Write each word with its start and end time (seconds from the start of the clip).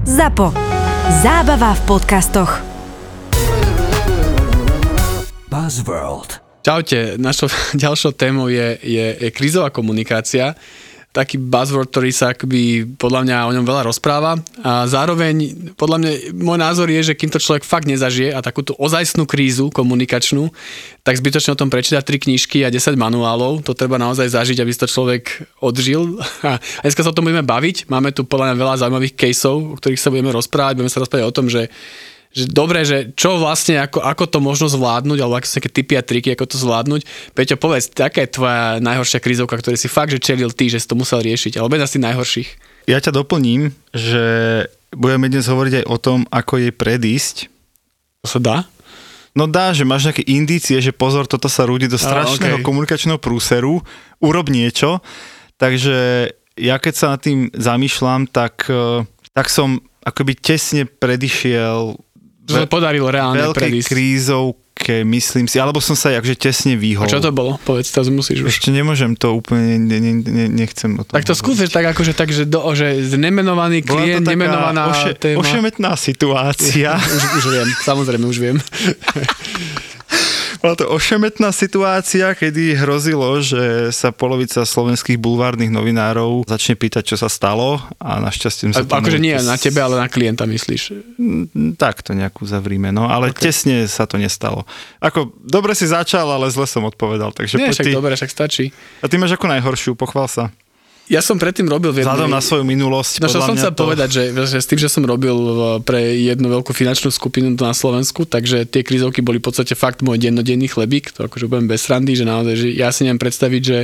ZAPO. 0.00 0.56
Zábava 1.20 1.76
v 1.76 1.80
podcastoch. 1.84 2.64
Buzzworld. 5.52 6.40
Čaute, 6.64 7.20
našou 7.20 7.52
ďalšou 7.76 8.16
témou 8.16 8.48
je, 8.48 8.80
je, 8.80 9.06
je 9.20 9.28
krízová 9.28 9.68
komunikácia. 9.68 10.56
Taký 11.10 11.42
buzzword, 11.42 11.90
ktorý 11.90 12.10
sa 12.14 12.30
akoby, 12.30 12.86
podľa 12.94 13.26
mňa 13.26 13.36
o 13.50 13.54
ňom 13.58 13.66
veľa 13.66 13.82
rozpráva. 13.82 14.38
A 14.62 14.86
zároveň, 14.86 15.50
podľa 15.74 15.98
mňa, 15.98 16.10
môj 16.38 16.58
názor 16.62 16.86
je, 16.86 17.10
že 17.10 17.18
kým 17.18 17.34
to 17.34 17.42
človek 17.42 17.66
fakt 17.66 17.90
nezažije 17.90 18.30
a 18.30 18.38
takúto 18.38 18.78
ozajstnú 18.78 19.26
krízu 19.26 19.74
komunikačnú, 19.74 20.54
tak 21.02 21.18
zbytočne 21.18 21.58
o 21.58 21.60
tom 21.60 21.66
prečítať 21.66 22.06
3 22.06 22.30
knižky 22.30 22.62
a 22.62 22.70
10 22.70 22.94
manuálov, 22.94 23.66
to 23.66 23.74
treba 23.74 23.98
naozaj 23.98 24.30
zažiť, 24.30 24.62
aby 24.62 24.70
si 24.70 24.78
to 24.78 24.86
človek 24.86 25.50
odžil. 25.58 26.22
A 26.46 26.62
dneska 26.86 27.02
sa 27.02 27.10
o 27.10 27.16
tom 27.16 27.26
budeme 27.26 27.42
baviť, 27.42 27.90
máme 27.90 28.14
tu 28.14 28.22
podľa 28.22 28.54
mňa 28.54 28.56
veľa 28.62 28.74
zaujímavých 28.86 29.18
caseov, 29.18 29.74
o 29.74 29.76
ktorých 29.82 29.98
sa 29.98 30.14
budeme 30.14 30.30
rozprávať, 30.30 30.78
budeme 30.78 30.94
sa 30.94 31.02
rozprávať 31.02 31.26
o 31.26 31.34
tom, 31.34 31.50
že 31.50 31.66
že 32.30 32.46
dobre, 32.46 32.86
že 32.86 33.10
čo 33.18 33.42
vlastne, 33.42 33.82
ako, 33.82 34.06
ako 34.06 34.24
to 34.30 34.38
možno 34.38 34.70
zvládnuť, 34.70 35.18
alebo 35.18 35.34
aké 35.34 35.50
sú 35.50 35.58
také 35.58 35.70
typy 35.70 35.98
a 35.98 36.06
triky, 36.06 36.30
ako 36.38 36.46
to 36.46 36.62
zvládnuť. 36.62 37.02
Peťo, 37.34 37.58
povedz, 37.58 37.90
aká 37.98 38.22
je 38.22 38.34
tvoja 38.38 38.78
najhoršia 38.78 39.18
krízovka, 39.18 39.58
ktorý 39.58 39.74
si 39.74 39.90
fakt, 39.90 40.14
že 40.14 40.22
čelil 40.22 40.54
ty, 40.54 40.70
že 40.70 40.78
si 40.78 40.86
to 40.86 40.94
musel 40.94 41.18
riešiť, 41.18 41.58
alebo 41.58 41.74
jedna 41.74 41.90
z 41.90 41.94
tých 41.98 42.06
najhorších. 42.06 42.48
Ja 42.86 43.02
ťa 43.02 43.18
doplním, 43.18 43.74
že 43.90 44.24
budeme 44.94 45.26
dnes 45.26 45.50
hovoriť 45.50 45.82
aj 45.82 45.84
o 45.90 45.96
tom, 45.98 46.18
ako 46.30 46.62
jej 46.62 46.74
predísť. 46.74 47.50
To 48.22 48.26
sa 48.30 48.38
dá? 48.38 48.56
No 49.34 49.46
dá, 49.46 49.70
že 49.74 49.86
máš 49.86 50.10
nejaké 50.10 50.26
indície, 50.26 50.78
že 50.82 50.90
pozor, 50.94 51.26
toto 51.26 51.46
sa 51.46 51.66
rúdi 51.66 51.86
do 51.86 51.98
strašného 51.98 52.62
okay. 52.62 52.66
komunikačného 52.66 53.18
prúseru, 53.18 53.82
urob 54.18 54.50
niečo. 54.50 54.98
Takže 55.58 56.30
ja 56.58 56.76
keď 56.82 56.94
sa 56.94 57.06
nad 57.14 57.20
tým 57.22 57.50
zamýšľam, 57.54 58.26
tak, 58.26 58.66
eh, 58.66 59.06
tak 59.34 59.46
som 59.46 59.78
akoby 60.02 60.34
tesne 60.34 60.82
predišiel 60.88 61.94
Že 62.46 62.66
podarilo 62.66 63.08
reálne 63.12 63.50
veľkej 63.50 63.60
predísť. 63.60 63.88
krízovke, 63.90 64.94
myslím 65.04 65.46
si, 65.46 65.60
alebo 65.60 65.78
som 65.78 65.94
sa 65.94 66.14
akože 66.16 66.36
tesne 66.40 66.74
vyhol. 66.74 67.04
A 67.04 67.12
čo 67.12 67.20
to 67.20 67.30
bolo? 67.30 67.60
Povedz, 67.62 67.92
teraz 67.92 68.08
musíš 68.08 68.46
už. 68.46 68.48
Ešte 68.48 68.72
nemôžem 68.72 69.12
to 69.14 69.36
úplne, 69.36 69.76
ne, 69.76 69.98
ne, 70.00 70.12
ne, 70.24 70.46
nechcem 70.48 70.90
o 70.96 71.04
tom 71.04 71.14
Tak 71.14 71.28
to 71.28 71.36
skúsiš 71.36 71.68
tak 71.70 71.90
akože, 71.92 72.16
tak, 72.16 72.32
že, 72.32 72.48
do, 72.48 72.64
že 72.72 73.12
nemenovaný 73.20 73.84
Bola 73.84 74.02
klient, 74.02 74.24
nemenovaná 74.24 74.90
oše, 74.90 75.14
téma. 75.14 75.42
ošemetná 75.42 75.94
situácia. 75.94 76.96
už, 77.16 77.22
už 77.38 77.44
viem, 77.52 77.68
samozrejme 77.84 78.24
už 78.24 78.38
viem. 78.40 78.56
Bola 80.60 80.76
to 80.76 80.84
ošemetná 80.84 81.50
situácia, 81.50 82.36
kedy 82.36 82.76
hrozilo, 82.76 83.40
že 83.40 83.88
sa 83.90 84.12
polovica 84.12 84.60
slovenských 84.60 85.16
bulvárnych 85.16 85.72
novinárov 85.72 86.44
začne 86.44 86.76
pýtať, 86.76 87.00
čo 87.02 87.16
sa 87.16 87.32
stalo 87.32 87.80
a 87.96 88.20
našťastie 88.20 88.68
A, 88.68 88.72
sa 88.76 88.84
tomu- 88.84 89.00
akože 89.00 89.16
nie 89.16 89.32
na 89.40 89.56
tebe, 89.56 89.80
ale 89.80 89.96
na 89.96 90.04
klienta 90.04 90.44
myslíš. 90.44 91.16
Mm, 91.16 91.80
Tak 91.80 92.04
to 92.04 92.12
nejakú 92.12 92.44
zavrime, 92.44 92.92
no, 92.92 93.08
ale 93.08 93.32
okay. 93.32 93.48
tesne 93.48 93.88
sa 93.88 94.04
to 94.04 94.20
nestalo. 94.20 94.68
Ako, 95.00 95.32
dobre 95.40 95.72
si 95.72 95.88
začal, 95.88 96.28
ale 96.28 96.52
zle 96.52 96.68
som 96.68 96.84
odpovedal, 96.84 97.32
takže 97.32 97.56
Nie, 97.56 97.72
však 97.72 97.88
ty. 97.88 97.96
dobre, 97.96 98.12
však 98.12 98.28
stačí. 98.28 98.68
A 99.00 99.08
ty 99.08 99.16
máš 99.16 99.32
ako 99.32 99.48
najhoršiu, 99.48 99.96
pochvál 99.96 100.28
sa. 100.28 100.52
Ja 101.10 101.18
som 101.18 101.42
predtým 101.42 101.66
robil 101.66 101.90
v 101.90 102.00
jednej... 102.00 102.14
Vzhľadom 102.14 102.30
na 102.30 102.38
svoju 102.38 102.62
minulosť, 102.62 103.18
No 103.18 103.26
čo 103.26 103.42
som 103.42 103.58
chcel 103.58 103.74
to... 103.74 103.82
povedať, 103.82 104.08
že, 104.14 104.22
že 104.30 104.62
s 104.62 104.66
tým, 104.70 104.78
že 104.78 104.86
som 104.86 105.02
robil 105.02 105.34
v- 105.34 105.82
pre 105.82 105.98
jednu 106.22 106.46
veľkú 106.46 106.70
finančnú 106.70 107.10
skupinu 107.10 107.50
na 107.58 107.74
Slovensku, 107.74 108.22
takže 108.22 108.62
tie 108.62 108.86
krízovky 108.86 109.18
boli 109.18 109.42
v 109.42 109.50
podstate 109.50 109.74
fakt 109.74 110.06
môj 110.06 110.22
dennodenný 110.22 110.70
chlebík, 110.70 111.10
to 111.10 111.26
akože 111.26 111.50
budem 111.50 111.66
bez 111.66 111.82
randy, 111.90 112.14
že 112.14 112.22
naozaj, 112.22 112.54
že 112.54 112.68
ja 112.78 112.94
si 112.94 113.02
neviem 113.02 113.18
predstaviť, 113.18 113.62
že 113.66 113.78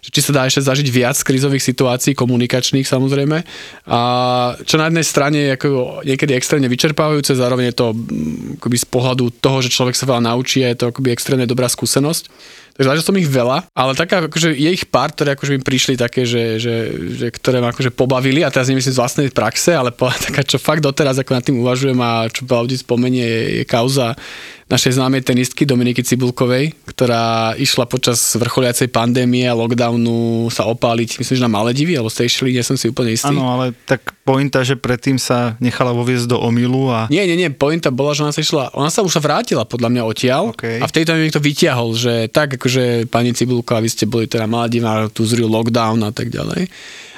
že 0.00 0.08
či 0.08 0.20
sa 0.24 0.32
dá 0.32 0.48
ešte 0.48 0.64
zažiť 0.64 0.88
viac 0.88 1.12
krízových 1.20 1.60
situácií, 1.60 2.16
komunikačných 2.16 2.88
samozrejme. 2.88 3.44
A 3.84 4.00
čo 4.64 4.80
na 4.80 4.88
jednej 4.88 5.04
strane 5.04 5.38
je 5.44 5.50
ako 5.60 5.68
niekedy 6.08 6.32
extrémne 6.32 6.72
vyčerpávajúce, 6.72 7.36
zároveň 7.36 7.68
je 7.68 7.76
to 7.76 7.86
mm, 7.92 8.56
akoby 8.56 8.76
z 8.80 8.86
pohľadu 8.88 9.24
toho, 9.44 9.60
že 9.60 9.68
človek 9.68 9.92
sa 9.92 10.08
veľa 10.08 10.24
naučí 10.24 10.64
je 10.64 10.72
to 10.72 10.88
akoby 10.88 11.12
extrémne 11.12 11.44
dobrá 11.44 11.68
skúsenosť. 11.68 12.32
Takže 12.76 12.88
zažil 12.88 13.04
som 13.04 13.20
ich 13.20 13.28
veľa, 13.28 13.68
ale 13.74 13.92
taká, 13.98 14.26
akože 14.26 14.56
je 14.56 14.70
ich 14.70 14.86
pár, 14.88 15.12
ktoré 15.12 15.36
akože 15.36 15.58
mi 15.58 15.62
prišli 15.62 15.94
také, 15.98 16.24
že, 16.24 16.56
že, 16.56 16.74
že 17.18 17.26
ktoré 17.28 17.60
ma 17.60 17.74
akože 17.74 17.92
pobavili 17.92 18.40
a 18.46 18.52
teraz 18.52 18.70
nemyslím 18.70 18.94
z 18.94 19.00
vlastnej 19.00 19.28
praxe, 19.32 19.74
ale 19.74 19.92
po, 19.92 20.08
taká, 20.26 20.46
čo 20.46 20.56
fakt 20.60 20.84
doteraz 20.84 21.18
ako 21.20 21.32
nad 21.34 21.44
tým 21.44 21.60
uvažujem 21.60 21.98
a 22.00 22.30
čo 22.30 22.46
veľa 22.46 22.64
ľudí 22.66 22.78
spomenie, 22.80 23.24
je, 23.24 23.42
je 23.60 23.64
kauza 23.68 24.16
našej 24.70 25.02
známej 25.02 25.26
tenistky 25.26 25.66
Dominiky 25.66 26.06
Cibulkovej, 26.06 26.70
ktorá 26.86 27.58
išla 27.58 27.90
počas 27.90 28.38
vrcholiacej 28.38 28.86
pandémie 28.94 29.42
a 29.50 29.58
lockdownu 29.58 30.46
sa 30.46 30.70
opáliť, 30.70 31.18
myslím, 31.18 31.36
že 31.42 31.44
na 31.44 31.50
Maledivy 31.50 31.98
alebo 31.98 32.06
Seychelles, 32.06 32.54
nie 32.54 32.62
som 32.62 32.78
si 32.78 32.86
úplne 32.86 33.10
istý. 33.10 33.34
Áno, 33.34 33.50
ale 33.50 33.74
tak 33.82 34.14
pointa, 34.22 34.62
že 34.62 34.76
predtým 34.76 35.16
sa 35.16 35.56
nechala 35.58 35.90
voviesť 35.96 36.30
do 36.30 36.38
omilu 36.38 36.92
a... 36.92 37.08
Nie, 37.08 37.24
nie, 37.26 37.34
nie, 37.34 37.50
pointa 37.50 37.88
bola, 37.90 38.12
že 38.14 38.22
ona 38.22 38.34
sa 38.34 38.44
išla, 38.44 38.76
ona 38.76 38.92
sa 38.92 39.00
už 39.00 39.16
sa 39.16 39.22
vrátila 39.24 39.64
podľa 39.64 39.88
mňa 39.90 40.02
odtiaľ 40.04 40.42
OK. 40.54 40.80
a 40.80 40.86
v 40.86 40.94
tejto 40.94 41.16
mi 41.16 41.26
niekto 41.26 41.42
vytiahol, 41.42 41.96
že 41.96 42.28
tak 42.30 42.60
akože 42.60 43.08
pani 43.08 43.32
Cibulka, 43.32 43.80
vy 43.80 43.88
ste 43.90 44.04
boli 44.04 44.28
teda 44.28 44.46
Maledivá, 44.46 45.08
tu 45.10 45.24
zril 45.24 45.48
lockdown 45.48 46.04
a 46.06 46.12
tak 46.12 46.28
ďalej. 46.28 46.70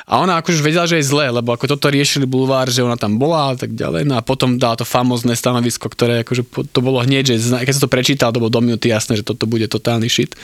A 0.03 0.19
ona 0.19 0.43
akože 0.43 0.67
vedela, 0.67 0.85
že 0.85 0.99
je 0.99 1.09
zlé, 1.09 1.31
lebo 1.31 1.55
ako 1.55 1.79
toto 1.79 1.87
riešili 1.87 2.27
bulvár, 2.27 2.67
že 2.69 2.83
ona 2.83 2.99
tam 2.99 3.17
bola 3.17 3.55
a 3.55 3.57
tak 3.57 3.73
ďalej. 3.73 4.03
No 4.03 4.19
a 4.19 4.23
potom 4.23 4.59
dala 4.59 4.75
to 4.75 4.85
famózne 4.85 5.33
stanovisko, 5.33 5.87
ktoré 5.87 6.27
akože 6.27 6.43
to 6.75 6.81
bolo 6.83 6.99
hneď, 7.01 7.33
že 7.33 7.41
keď 7.41 7.73
som 7.73 7.87
to 7.87 7.95
prečítal, 7.95 8.35
to 8.35 8.43
bolo 8.43 8.51
do 8.51 8.61
minúty 8.61 8.91
jasné, 8.91 9.15
že 9.17 9.25
toto 9.25 9.47
bude 9.47 9.71
totálny 9.71 10.11
shit. 10.11 10.35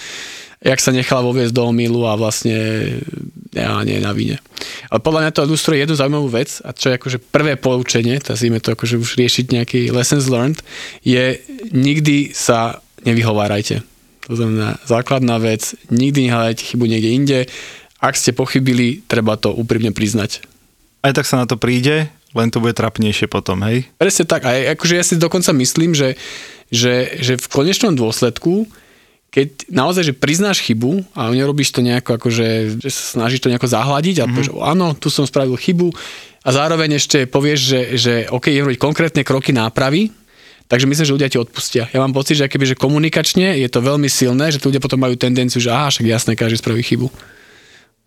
Jak 0.63 0.79
sa 0.83 0.95
nechala 0.95 1.23
voviesť 1.27 1.55
do 1.55 1.71
omilu 1.71 2.07
a 2.07 2.19
vlastne 2.19 2.55
ja 3.59 3.75
nie 3.83 3.99
na 3.99 4.15
vine. 4.15 4.39
Ale 4.89 5.03
podľa 5.03 5.21
mňa 5.27 5.33
to 5.35 5.45
ilustruje 5.47 5.83
jednu 5.83 5.95
zaujímavú 5.99 6.29
vec 6.31 6.63
a 6.63 6.71
čo 6.71 6.91
je 6.91 6.99
akože 6.99 7.19
prvé 7.19 7.59
poučenie, 7.59 8.23
nazvime 8.23 8.63
to 8.63 8.75
akože 8.75 8.97
už 8.99 9.19
riešiť 9.19 9.47
nejaký 9.51 9.81
lessons 9.91 10.31
learned, 10.31 10.63
je 11.03 11.39
nikdy 11.75 12.31
sa 12.33 12.81
nevyhovárajte. 13.03 13.83
To 14.29 14.37
znamená 14.37 14.77
základná 14.85 15.41
vec, 15.41 15.73
nikdy 15.89 16.29
nehľadajte 16.29 16.63
chybu 16.63 16.85
niekde 16.85 17.11
inde. 17.11 17.39
Ak 17.99 18.15
ste 18.15 18.37
pochybili, 18.37 19.03
treba 19.09 19.41
to 19.41 19.51
úprimne 19.51 19.91
priznať. 19.91 20.45
Aj 21.01 21.17
tak 21.17 21.25
sa 21.25 21.41
na 21.41 21.47
to 21.49 21.57
príde, 21.57 22.13
len 22.37 22.49
to 22.53 22.61
bude 22.61 22.77
trapnejšie 22.77 23.27
potom, 23.27 23.65
hej? 23.65 23.89
Presne 23.97 24.29
tak. 24.29 24.45
A 24.45 24.77
akože 24.77 24.95
ja 25.01 25.05
si 25.07 25.17
dokonca 25.17 25.51
myslím, 25.57 25.97
že, 25.97 26.21
že, 26.69 27.17
že 27.19 27.41
v 27.41 27.47
konečnom 27.49 27.97
dôsledku, 27.97 28.69
keď 29.29 29.69
naozaj, 29.69 30.13
že 30.13 30.15
priznáš 30.17 30.65
chybu 30.65 31.05
a 31.13 31.29
nerobíš 31.29 31.77
to 31.77 31.85
nejako, 31.85 32.17
akože, 32.17 32.81
že 32.81 32.91
sa 32.91 33.03
snažíš 33.21 33.45
to 33.45 33.53
nejako 33.53 33.69
zahľadiť 33.69 34.17
a 34.19 34.25
mm-hmm. 34.25 34.35
povieš, 34.35 34.49
áno, 34.65 34.87
tu 34.97 35.13
som 35.13 35.29
spravil 35.29 35.55
chybu 35.55 35.93
a 36.45 36.49
zároveň 36.49 36.97
ešte 36.97 37.29
povieš, 37.29 37.61
že, 37.61 37.81
že 38.01 38.15
OK, 38.33 38.49
je 38.49 38.65
robiť 38.65 38.81
konkrétne 38.81 39.23
kroky 39.23 39.53
nápravy, 39.53 40.13
Takže 40.69 40.85
myslím, 40.85 41.07
že 41.09 41.17
ľudia 41.17 41.33
ti 41.33 41.41
odpustia. 41.41 41.89
Ja 41.97 42.05
mám 42.05 42.13
pocit, 42.13 42.37
že 42.37 42.45
keby, 42.45 42.69
že 42.69 42.77
komunikačne 42.77 43.57
je 43.57 43.69
to 43.73 43.81
veľmi 43.81 44.05
silné, 44.05 44.53
že 44.53 44.61
ľudia 44.61 44.85
potom 44.85 45.01
majú 45.01 45.17
tendenciu, 45.17 45.65
že 45.65 45.73
aha, 45.73 45.89
však 45.89 46.05
jasné, 46.05 46.37
každý 46.37 46.61
spraví 46.61 46.85
chybu. 46.85 47.09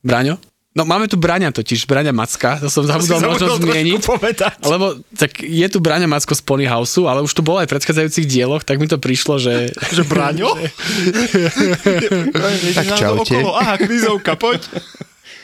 Braňo? 0.06 0.38
No 0.72 0.88
máme 0.88 1.04
tu 1.12 1.20
Braňa 1.20 1.52
totiž, 1.52 1.84
Braňa 1.84 2.16
Macka, 2.16 2.56
to 2.56 2.72
som 2.72 2.88
zabudol 2.88 3.20
možno 3.20 3.60
zmieniť. 3.60 4.08
povedať. 4.08 4.56
Lebo 4.64 5.04
tak 5.20 5.44
je 5.44 5.68
tu 5.68 5.84
Braňa 5.84 6.08
Macko 6.08 6.32
z 6.32 6.40
Ponyhouseu, 6.48 7.12
ale 7.12 7.20
už 7.20 7.36
tu 7.36 7.44
bol 7.44 7.60
aj 7.60 7.68
v 7.68 7.76
predchádzajúcich 7.76 8.24
dieloch, 8.24 8.64
tak 8.64 8.80
mi 8.80 8.88
to 8.88 8.96
prišlo, 8.96 9.36
že... 9.36 9.76
Že 9.96 10.04
Braňo? 10.08 10.56
Tak 12.72 12.88
čaute. 12.96 13.36
Okolo. 13.36 13.52
Aha, 13.60 13.76
krízovka, 13.76 14.40
poď. 14.40 14.64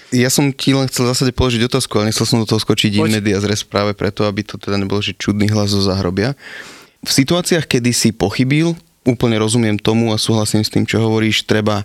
Ja 0.07 0.31
som 0.31 0.55
ti 0.55 0.71
len 0.71 0.87
chcel 0.87 1.03
v 1.03 1.11
zásade 1.11 1.35
položiť 1.35 1.67
otázku, 1.67 1.99
ale 1.99 2.07
nechcel 2.07 2.23
som 2.23 2.39
do 2.39 2.47
toho 2.47 2.63
skočiť 2.63 2.95
Poď. 2.95 3.11
in 3.11 3.19
medias 3.19 3.43
res 3.43 3.67
práve 3.67 3.91
preto, 3.91 4.23
aby 4.23 4.39
to 4.39 4.55
teda 4.55 4.79
nebolo, 4.79 5.03
že 5.03 5.11
čudný 5.11 5.51
hlas 5.51 5.75
zo 5.75 5.83
zahrobia. 5.83 6.31
V 7.03 7.11
situáciách, 7.11 7.67
kedy 7.67 7.91
si 7.91 8.09
pochybil, 8.15 8.71
úplne 9.03 9.35
rozumiem 9.35 9.75
tomu 9.75 10.15
a 10.15 10.17
súhlasím 10.19 10.63
s 10.63 10.71
tým, 10.71 10.87
čo 10.87 11.03
hovoríš, 11.03 11.43
treba 11.43 11.83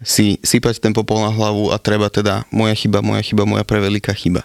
si 0.00 0.40
sypať 0.40 0.80
ten 0.80 0.92
popol 0.96 1.20
na 1.20 1.32
hlavu 1.32 1.72
a 1.72 1.76
treba 1.76 2.08
teda 2.08 2.48
moja 2.48 2.72
chyba, 2.72 3.04
moja 3.04 3.20
chyba, 3.20 3.44
moja 3.44 3.64
preveľká 3.64 4.12
chyba. 4.16 4.42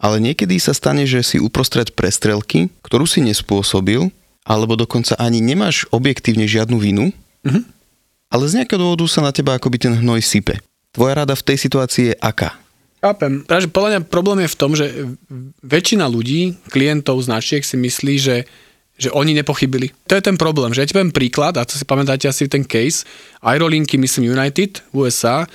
Ale 0.00 0.16
niekedy 0.16 0.56
sa 0.56 0.72
stane, 0.72 1.04
že 1.04 1.20
si 1.20 1.36
uprostred 1.36 1.92
prestrelky, 1.92 2.72
ktorú 2.80 3.04
si 3.04 3.20
nespôsobil, 3.20 4.08
alebo 4.48 4.72
dokonca 4.72 5.12
ani 5.20 5.44
nemáš 5.44 5.84
objektívne 5.92 6.48
žiadnu 6.48 6.80
vinu, 6.80 7.12
ale 8.32 8.44
z 8.48 8.62
nejakého 8.62 8.80
dôvodu 8.80 9.04
sa 9.10 9.20
na 9.20 9.34
teba 9.34 9.60
akoby 9.60 9.76
ten 9.76 9.92
hnoj 9.92 10.24
sype. 10.24 10.56
Tvoja 10.96 11.22
rada 11.22 11.36
v 11.36 11.44
tej 11.44 11.56
situácii 11.60 12.04
je 12.10 12.14
aká? 12.16 12.56
Chápem. 13.00 13.44
Práve, 13.48 13.68
podľa 13.72 13.90
mňa 13.96 14.00
problém 14.12 14.44
je 14.44 14.52
v 14.52 14.58
tom, 14.60 14.72
že 14.76 14.86
väčšina 15.64 16.04
ľudí, 16.04 16.56
klientov 16.68 17.20
značiek 17.24 17.64
si 17.64 17.76
myslí, 17.80 18.14
že 18.20 18.36
že 19.00 19.08
oni 19.08 19.32
nepochybili. 19.32 19.88
To 20.06 20.14
je 20.14 20.22
ten 20.22 20.36
problém, 20.36 20.76
že 20.76 20.84
ja 20.84 20.88
ti 20.88 20.92
poviem 20.92 21.08
príklad, 21.08 21.56
a 21.56 21.64
to 21.64 21.80
si 21.80 21.88
pamätáte 21.88 22.28
asi 22.28 22.44
ten 22.52 22.68
case, 22.68 23.08
Aerolinky, 23.40 23.96
myslím 23.96 24.36
United 24.36 24.84
USA, 24.92 25.48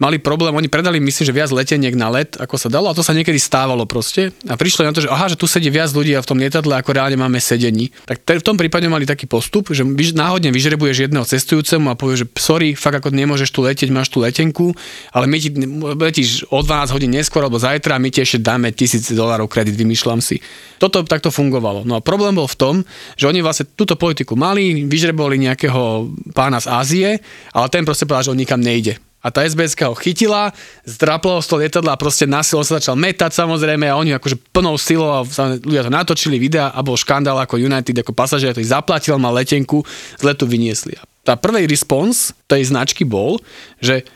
mali 0.00 0.16
problém, 0.16 0.56
oni 0.56 0.72
predali 0.72 0.96
myslím, 0.98 1.24
že 1.28 1.36
viac 1.36 1.52
leteniek 1.52 1.92
na 1.92 2.08
let, 2.08 2.40
ako 2.40 2.56
sa 2.56 2.72
dalo 2.72 2.88
a 2.88 2.96
to 2.96 3.04
sa 3.04 3.12
niekedy 3.12 3.36
stávalo 3.36 3.84
proste 3.84 4.32
a 4.48 4.56
prišli 4.56 4.88
na 4.88 4.96
to, 4.96 5.04
že 5.04 5.12
aha, 5.12 5.28
že 5.28 5.36
tu 5.36 5.44
sedí 5.44 5.68
viac 5.68 5.92
ľudí 5.92 6.16
a 6.16 6.24
v 6.24 6.28
tom 6.28 6.40
lietadle 6.40 6.72
ako 6.80 6.96
reálne 6.96 7.20
máme 7.20 7.36
sedení. 7.36 7.92
Tak 8.08 8.24
te, 8.24 8.40
v 8.40 8.44
tom 8.44 8.56
prípade 8.56 8.88
mali 8.88 9.04
taký 9.04 9.28
postup, 9.28 9.68
že 9.70 9.84
náhodne 10.16 10.48
vyžrebuješ 10.50 11.06
jedného 11.06 11.28
cestujúcemu 11.28 11.92
a 11.92 11.94
povieš, 11.94 12.24
že 12.24 12.26
sorry, 12.40 12.68
fakt 12.72 13.04
ako 13.04 13.12
nemôžeš 13.12 13.52
tu 13.52 13.60
letieť, 13.60 13.92
máš 13.92 14.08
tu 14.08 14.24
letenku, 14.24 14.72
ale 15.12 15.28
my 15.28 15.36
ti 15.36 15.52
letíš 16.00 16.48
o 16.48 16.64
12 16.64 16.96
hodín 16.96 17.12
neskôr 17.12 17.44
alebo 17.44 17.60
zajtra 17.60 18.00
a 18.00 18.02
my 18.02 18.08
ti 18.08 18.24
ešte 18.24 18.40
dáme 18.40 18.72
1000 18.72 19.12
dolárov 19.12 19.52
kredit, 19.52 19.76
vymýšľam 19.76 20.24
si. 20.24 20.40
Toto 20.80 21.04
takto 21.04 21.28
fungovalo. 21.28 21.84
No 21.84 22.00
a 22.00 22.00
problém 22.00 22.32
bol 22.32 22.48
v 22.48 22.56
tom, 22.56 22.74
že 23.20 23.28
oni 23.28 23.44
vlastne 23.44 23.68
túto 23.76 24.00
politiku 24.00 24.32
mali, 24.32 24.88
vyžrebovali 24.88 25.36
nejakého 25.44 26.08
pána 26.32 26.56
z 26.56 26.66
Ázie, 26.72 27.08
ale 27.52 27.66
ten 27.68 27.84
proste 27.84 28.08
povedal, 28.08 28.32
že 28.32 28.32
on 28.32 28.40
nikam 28.40 28.64
nejde. 28.64 29.09
A 29.20 29.28
tá 29.28 29.44
SBS 29.44 29.76
ho 29.84 29.92
chytila, 29.92 30.48
zdraplo 30.88 31.44
z 31.44 31.46
toho 31.46 31.60
lietadla 31.60 31.92
a 31.92 32.00
proste 32.00 32.24
na 32.24 32.40
silu 32.40 32.64
sa 32.64 32.80
začal 32.80 32.96
metať 32.96 33.36
samozrejme 33.36 33.84
a 33.84 34.00
oni 34.00 34.16
akože 34.16 34.40
plnou 34.48 34.80
silou 34.80 35.12
a 35.12 35.28
ľudia 35.60 35.84
to 35.84 35.92
natočili 35.92 36.40
videa 36.40 36.72
a 36.72 36.80
bol 36.80 36.96
škandál 36.96 37.36
ako 37.36 37.60
United, 37.60 37.92
ako 38.00 38.16
pasažier, 38.16 38.56
to 38.56 38.64
ich 38.64 38.72
zaplatil, 38.72 39.20
mal 39.20 39.36
letenku, 39.36 39.84
z 40.16 40.22
letu 40.24 40.48
vyniesli. 40.48 40.96
A 40.96 41.04
tá 41.20 41.36
prvý 41.36 41.68
respons 41.68 42.32
tej 42.48 42.72
značky 42.72 43.04
bol, 43.04 43.36
že 43.76 44.08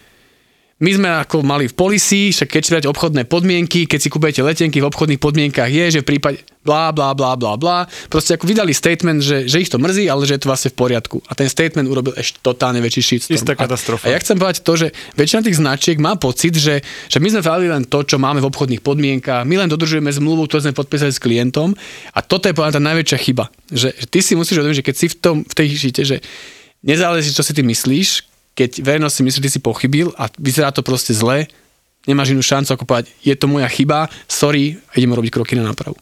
my 0.82 0.90
sme 0.90 1.06
ako 1.22 1.46
mali 1.46 1.70
v 1.70 1.74
policy, 1.78 2.34
však 2.34 2.50
keď 2.50 2.60
čítať 2.66 2.84
obchodné 2.90 3.30
podmienky, 3.30 3.86
keď 3.86 3.98
si 4.02 4.08
kúpete 4.10 4.42
letenky 4.42 4.82
v 4.82 4.90
obchodných 4.90 5.22
podmienkach 5.22 5.70
je, 5.70 5.94
že 5.94 6.00
v 6.02 6.18
prípade 6.18 6.42
blá, 6.66 6.90
blá, 6.90 7.14
blá, 7.14 7.38
blá, 7.38 7.54
blá. 7.54 7.78
Proste 8.10 8.34
ako 8.34 8.50
vydali 8.50 8.74
statement, 8.74 9.22
že, 9.22 9.46
že 9.46 9.62
ich 9.62 9.70
to 9.70 9.78
mrzí, 9.78 10.10
ale 10.10 10.26
že 10.26 10.34
je 10.34 10.42
to 10.42 10.50
vlastne 10.50 10.74
v 10.74 10.76
poriadku. 10.82 11.22
A 11.30 11.38
ten 11.38 11.46
statement 11.46 11.86
urobil 11.86 12.18
ešte 12.18 12.42
totálne 12.42 12.82
väčší 12.82 13.06
shitstorm. 13.06 13.38
Istá 13.38 13.54
katastrofa. 13.54 14.02
A, 14.02 14.06
a 14.10 14.14
ja 14.16 14.18
chcem 14.18 14.34
povedať 14.34 14.66
to, 14.66 14.74
že 14.74 14.90
väčšina 15.14 15.46
tých 15.46 15.62
značiek 15.62 15.96
má 16.02 16.18
pocit, 16.18 16.58
že, 16.58 16.82
že 16.82 17.18
my 17.22 17.28
sme 17.30 17.46
veľmi 17.46 17.68
len 17.70 17.82
to, 17.86 18.02
čo 18.02 18.18
máme 18.18 18.42
v 18.42 18.50
obchodných 18.50 18.82
podmienkach, 18.82 19.46
my 19.46 19.54
len 19.62 19.70
dodržujeme 19.70 20.10
zmluvu, 20.10 20.50
ktorú 20.50 20.66
sme 20.66 20.74
podpísali 20.74 21.14
s 21.14 21.22
klientom. 21.22 21.70
A 22.10 22.18
toto 22.18 22.50
je 22.50 22.56
povedať 22.56 22.76
tá 22.76 22.82
najväčšia 22.82 23.18
chyba. 23.22 23.46
Že, 23.70 23.94
že 23.94 24.06
ty 24.10 24.18
si 24.26 24.34
musíš 24.34 24.58
uvedomiť, 24.58 24.78
že 24.82 24.86
keď 24.90 24.96
si 24.98 25.06
v, 25.06 25.16
tom, 25.22 25.36
v 25.46 25.54
tej 25.54 25.66
šite, 25.78 26.02
že 26.02 26.16
nezáleží, 26.82 27.30
čo 27.30 27.46
si 27.46 27.54
ty 27.54 27.62
myslíš, 27.62 28.33
keď 28.54 28.82
verejnosť 28.82 29.14
si 29.14 29.22
myslí, 29.26 29.38
že 29.38 29.44
ty 29.44 29.50
si 29.50 29.60
pochybil 29.60 30.14
a 30.14 30.30
vyzerá 30.38 30.70
to 30.70 30.86
proste 30.86 31.10
zle, 31.10 31.46
nemáš 32.06 32.32
inú 32.32 32.40
šancu 32.40 32.74
ako 32.74 32.84
povedať, 32.86 33.10
je 33.20 33.34
to 33.34 33.50
moja 33.50 33.66
chyba, 33.66 34.06
sorry, 34.30 34.78
ideme 34.94 35.18
robiť 35.18 35.30
kroky 35.34 35.58
na 35.58 35.66
nápravu. 35.66 35.98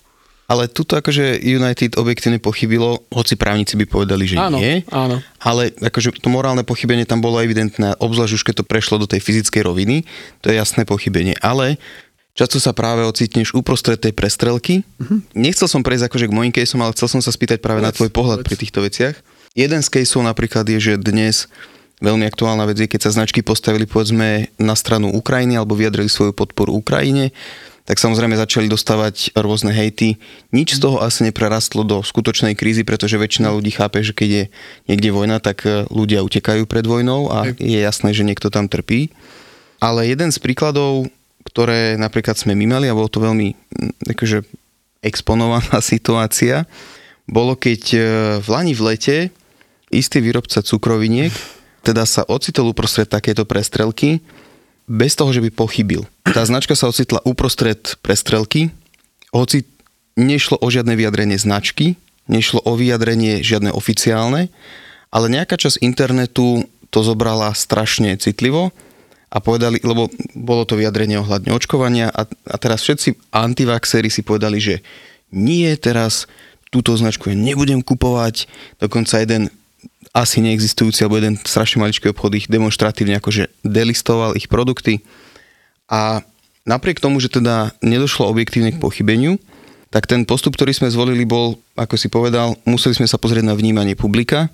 Ale 0.52 0.68
tuto 0.68 1.00
akože 1.00 1.40
United 1.40 1.96
objektívne 1.96 2.36
pochybilo, 2.36 3.08
hoci 3.08 3.40
právnici 3.40 3.72
by 3.72 3.88
povedali, 3.88 4.28
že 4.28 4.36
áno, 4.36 4.60
nie. 4.60 4.84
Áno. 4.92 5.24
Ale 5.40 5.72
akože 5.80 6.12
to 6.20 6.28
morálne 6.28 6.60
pochybenie 6.60 7.08
tam 7.08 7.24
bolo 7.24 7.40
evidentné, 7.40 7.96
obzvlášť 7.96 8.36
už 8.36 8.44
keď 8.44 8.54
to 8.60 8.68
prešlo 8.68 9.00
do 9.00 9.08
tej 9.08 9.24
fyzickej 9.24 9.64
roviny, 9.64 10.04
to 10.44 10.52
je 10.52 10.60
jasné 10.60 10.84
pochybenie. 10.84 11.40
Ale 11.40 11.80
často 12.36 12.60
sa 12.60 12.76
práve 12.76 13.00
ocitneš 13.00 13.56
uprostred 13.56 13.96
tej 13.96 14.12
prestrelky. 14.12 14.84
Uh-huh. 15.00 15.24
Nechcel 15.32 15.72
som 15.72 15.80
prejsť 15.80 16.12
akože 16.12 16.28
k 16.28 16.36
mojim 16.36 16.52
caseom, 16.52 16.84
ale 16.84 16.92
chcel 17.00 17.08
som 17.08 17.24
sa 17.24 17.32
spýtať 17.32 17.64
práve 17.64 17.80
na 17.80 17.88
tvoj 17.88 18.12
pohľad 18.12 18.44
pri 18.44 18.60
týchto 18.60 18.84
veciach. 18.84 19.16
Jeden 19.56 19.80
z 19.80 19.88
caseov 19.88 20.20
napríklad 20.26 20.68
je, 20.68 20.92
že 20.92 20.94
dnes 21.00 21.48
veľmi 22.02 22.26
aktuálna 22.26 22.66
vec 22.66 22.82
je, 22.82 22.90
keď 22.90 23.08
sa 23.08 23.14
značky 23.14 23.46
postavili 23.46 23.86
povedzme 23.86 24.50
na 24.58 24.74
stranu 24.74 25.14
Ukrajiny 25.14 25.54
alebo 25.54 25.78
vyjadrili 25.78 26.10
svoju 26.10 26.34
podporu 26.34 26.74
Ukrajine, 26.74 27.30
tak 27.82 27.98
samozrejme 27.98 28.38
začali 28.38 28.70
dostávať 28.70 29.34
rôzne 29.34 29.74
hejty. 29.74 30.18
Nič 30.54 30.78
z 30.78 30.82
toho 30.82 31.02
asi 31.02 31.26
neprerastlo 31.26 31.82
do 31.82 31.98
skutočnej 32.02 32.54
krízy, 32.54 32.86
pretože 32.86 33.18
väčšina 33.18 33.50
ľudí 33.50 33.74
chápe, 33.74 34.06
že 34.06 34.14
keď 34.14 34.28
je 34.30 34.44
niekde 34.86 35.10
vojna, 35.10 35.42
tak 35.42 35.66
e, 35.66 35.86
ľudia 35.90 36.22
utekajú 36.22 36.62
pred 36.70 36.86
vojnou 36.86 37.30
a 37.34 37.50
je 37.58 37.78
jasné, 37.82 38.14
že 38.14 38.22
niekto 38.22 38.54
tam 38.54 38.70
trpí. 38.70 39.10
Ale 39.82 40.06
jeden 40.06 40.30
z 40.30 40.38
príkladov, 40.38 41.10
ktoré 41.42 41.98
napríklad 41.98 42.38
sme 42.38 42.54
my 42.54 42.78
mali 42.78 42.86
a 42.86 42.94
bolo 42.94 43.10
to 43.10 43.18
veľmi 43.18 43.50
akože, 44.14 44.46
exponovaná 45.02 45.82
situácia, 45.92 46.70
bolo 47.26 47.58
keď 47.58 47.82
e, 47.94 47.98
v 48.38 48.46
Lani 48.46 48.78
v 48.78 48.94
lete 48.94 49.16
istý 49.90 50.22
výrobca 50.22 50.62
cukroviniek 50.62 51.34
teda 51.82 52.06
sa 52.06 52.22
ocitol 52.26 52.70
uprostred 52.70 53.10
takéto 53.10 53.42
prestrelky 53.42 54.22
bez 54.86 55.14
toho, 55.14 55.30
že 55.30 55.42
by 55.42 55.50
pochybil. 55.50 56.06
Tá 56.26 56.42
značka 56.46 56.74
sa 56.74 56.90
ocitla 56.90 57.22
uprostred 57.22 57.98
prestrelky, 58.02 58.70
hoci 59.34 59.66
nešlo 60.18 60.60
o 60.60 60.66
žiadne 60.68 60.94
vyjadrenie 60.94 61.38
značky, 61.38 61.98
nešlo 62.30 62.62
o 62.62 62.72
vyjadrenie 62.78 63.42
žiadne 63.42 63.74
oficiálne, 63.74 64.52
ale 65.12 65.26
nejaká 65.28 65.58
časť 65.58 65.82
internetu 65.82 66.66
to 66.92 67.00
zobrala 67.00 67.52
strašne 67.56 68.14
citlivo 68.20 68.70
a 69.32 69.40
povedali, 69.40 69.80
lebo 69.80 70.12
bolo 70.36 70.68
to 70.68 70.76
vyjadrenie 70.76 71.16
ohľadne 71.16 71.56
očkovania 71.56 72.12
a, 72.12 72.28
a 72.28 72.56
teraz 72.60 72.84
všetci 72.84 73.32
antivaxery 73.32 74.12
si 74.12 74.20
povedali, 74.20 74.60
že 74.60 74.84
nie, 75.32 75.72
teraz 75.80 76.28
túto 76.68 76.92
značku 76.92 77.32
ja 77.32 77.36
nebudem 77.36 77.80
kupovať, 77.80 78.44
dokonca 78.76 79.24
jeden 79.24 79.48
asi 80.12 80.44
neexistujúci, 80.44 81.02
alebo 81.02 81.16
jeden 81.16 81.40
strašne 81.40 81.80
maličký 81.80 82.12
obchod 82.12 82.36
ich 82.36 82.46
demonstratívne 82.46 83.16
akože 83.16 83.48
delistoval 83.64 84.36
ich 84.36 84.46
produkty. 84.46 85.00
A 85.88 86.20
napriek 86.68 87.00
tomu, 87.00 87.16
že 87.18 87.32
teda 87.32 87.72
nedošlo 87.80 88.28
objektívne 88.28 88.76
k 88.76 88.82
pochybeniu, 88.82 89.40
tak 89.92 90.08
ten 90.08 90.24
postup, 90.24 90.56
ktorý 90.56 90.72
sme 90.72 90.88
zvolili, 90.88 91.28
bol, 91.28 91.60
ako 91.76 92.00
si 92.00 92.08
povedal, 92.08 92.56
museli 92.64 92.96
sme 92.96 93.04
sa 93.04 93.20
pozrieť 93.20 93.44
na 93.44 93.52
vnímanie 93.52 93.92
publika 93.92 94.48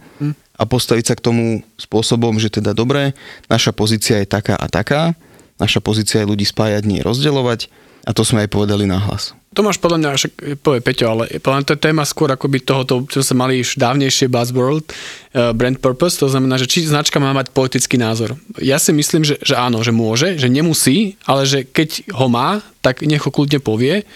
a 0.58 0.62
postaviť 0.66 1.04
sa 1.06 1.14
k 1.14 1.24
tomu 1.30 1.62
spôsobom, 1.78 2.34
že 2.42 2.50
teda 2.50 2.74
dobre, 2.74 3.14
naša 3.46 3.70
pozícia 3.70 4.18
je 4.18 4.26
taká 4.26 4.58
a 4.58 4.66
taká, 4.66 5.14
naša 5.62 5.78
pozícia 5.78 6.26
je 6.26 6.30
ľudí 6.34 6.42
spájať, 6.42 6.82
nie 6.90 7.06
rozdeľovať 7.06 7.70
a 8.02 8.10
to 8.10 8.26
sme 8.26 8.42
aj 8.42 8.50
povedali 8.50 8.90
nahlas. 8.90 9.38
To 9.58 9.66
máš 9.66 9.82
podľa 9.82 9.98
mňa, 9.98 10.08
však 10.14 10.32
povie 10.62 10.78
Peťo, 10.78 11.10
ale 11.10 11.42
podľa 11.42 11.56
mňa 11.58 11.66
to 11.66 11.74
je 11.74 11.84
téma 11.90 12.06
skôr 12.06 12.30
akoby 12.30 12.62
tohoto, 12.62 13.02
čo 13.10 13.26
sme 13.26 13.42
mali 13.42 13.58
už 13.58 13.74
dávnejšie 13.74 14.30
buzzword, 14.30 14.86
uh, 14.86 15.50
brand 15.50 15.74
purpose, 15.82 16.14
to 16.14 16.30
znamená, 16.30 16.62
že 16.62 16.70
či 16.70 16.86
značka 16.86 17.18
má 17.18 17.34
mať 17.34 17.50
politický 17.50 17.98
názor. 17.98 18.38
Ja 18.62 18.78
si 18.78 18.94
myslím, 18.94 19.26
že, 19.26 19.34
že 19.42 19.58
áno, 19.58 19.82
že 19.82 19.90
môže, 19.90 20.38
že 20.38 20.46
nemusí, 20.46 21.18
ale 21.26 21.42
že 21.42 21.66
keď 21.66 22.06
ho 22.14 22.30
má, 22.30 22.62
tak 22.78 23.02
nech 23.02 23.18
ho 23.18 23.34
kľudne 23.34 23.58
povie, 23.58 24.06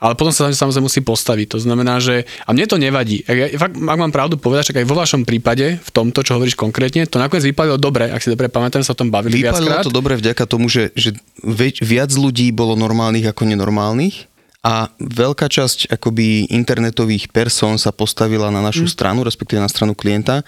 ale 0.00 0.12
potom 0.16 0.32
sa 0.32 0.52
samozrejme 0.52 0.84
musí 0.84 1.00
postaviť. 1.00 1.56
To 1.56 1.58
znamená, 1.60 1.96
že 2.00 2.28
a 2.44 2.52
mne 2.52 2.68
to 2.68 2.76
nevadí. 2.76 3.24
Ak, 3.24 3.36
ja, 3.36 3.46
fakt, 3.56 3.76
ak 3.80 3.98
mám 3.98 4.12
pravdu 4.12 4.36
povedať, 4.36 4.70
však 4.70 4.84
aj 4.84 4.86
vo 4.86 4.96
vašom 5.00 5.22
prípade, 5.24 5.80
v 5.80 5.90
tomto, 5.90 6.20
čo 6.20 6.36
hovoríš 6.36 6.56
konkrétne, 6.60 7.08
to 7.08 7.16
nakoniec 7.16 7.48
vypadalo 7.48 7.80
dobre, 7.80 8.12
ak 8.12 8.20
si 8.20 8.28
dobre 8.28 8.52
pamätám, 8.52 8.84
sa 8.84 8.92
o 8.92 9.00
tom 9.00 9.08
bavili 9.08 9.40
Vypadalo 9.40 9.64
viackrát. 9.64 9.84
to 9.88 9.92
dobre 9.92 10.20
vďaka 10.20 10.44
tomu, 10.44 10.68
že, 10.68 10.92
že 10.92 11.16
viac 11.80 12.12
ľudí 12.12 12.52
bolo 12.52 12.76
normálnych 12.76 13.28
ako 13.28 13.48
nenormálnych 13.48 14.29
a 14.60 14.92
veľká 15.00 15.48
časť 15.48 15.88
akoby 15.88 16.52
internetových 16.52 17.32
person 17.32 17.80
sa 17.80 17.96
postavila 17.96 18.52
na 18.52 18.60
našu 18.60 18.84
mm. 18.84 18.92
stranu, 18.92 19.24
respektíve 19.24 19.56
na 19.56 19.72
stranu 19.72 19.96
klienta. 19.96 20.44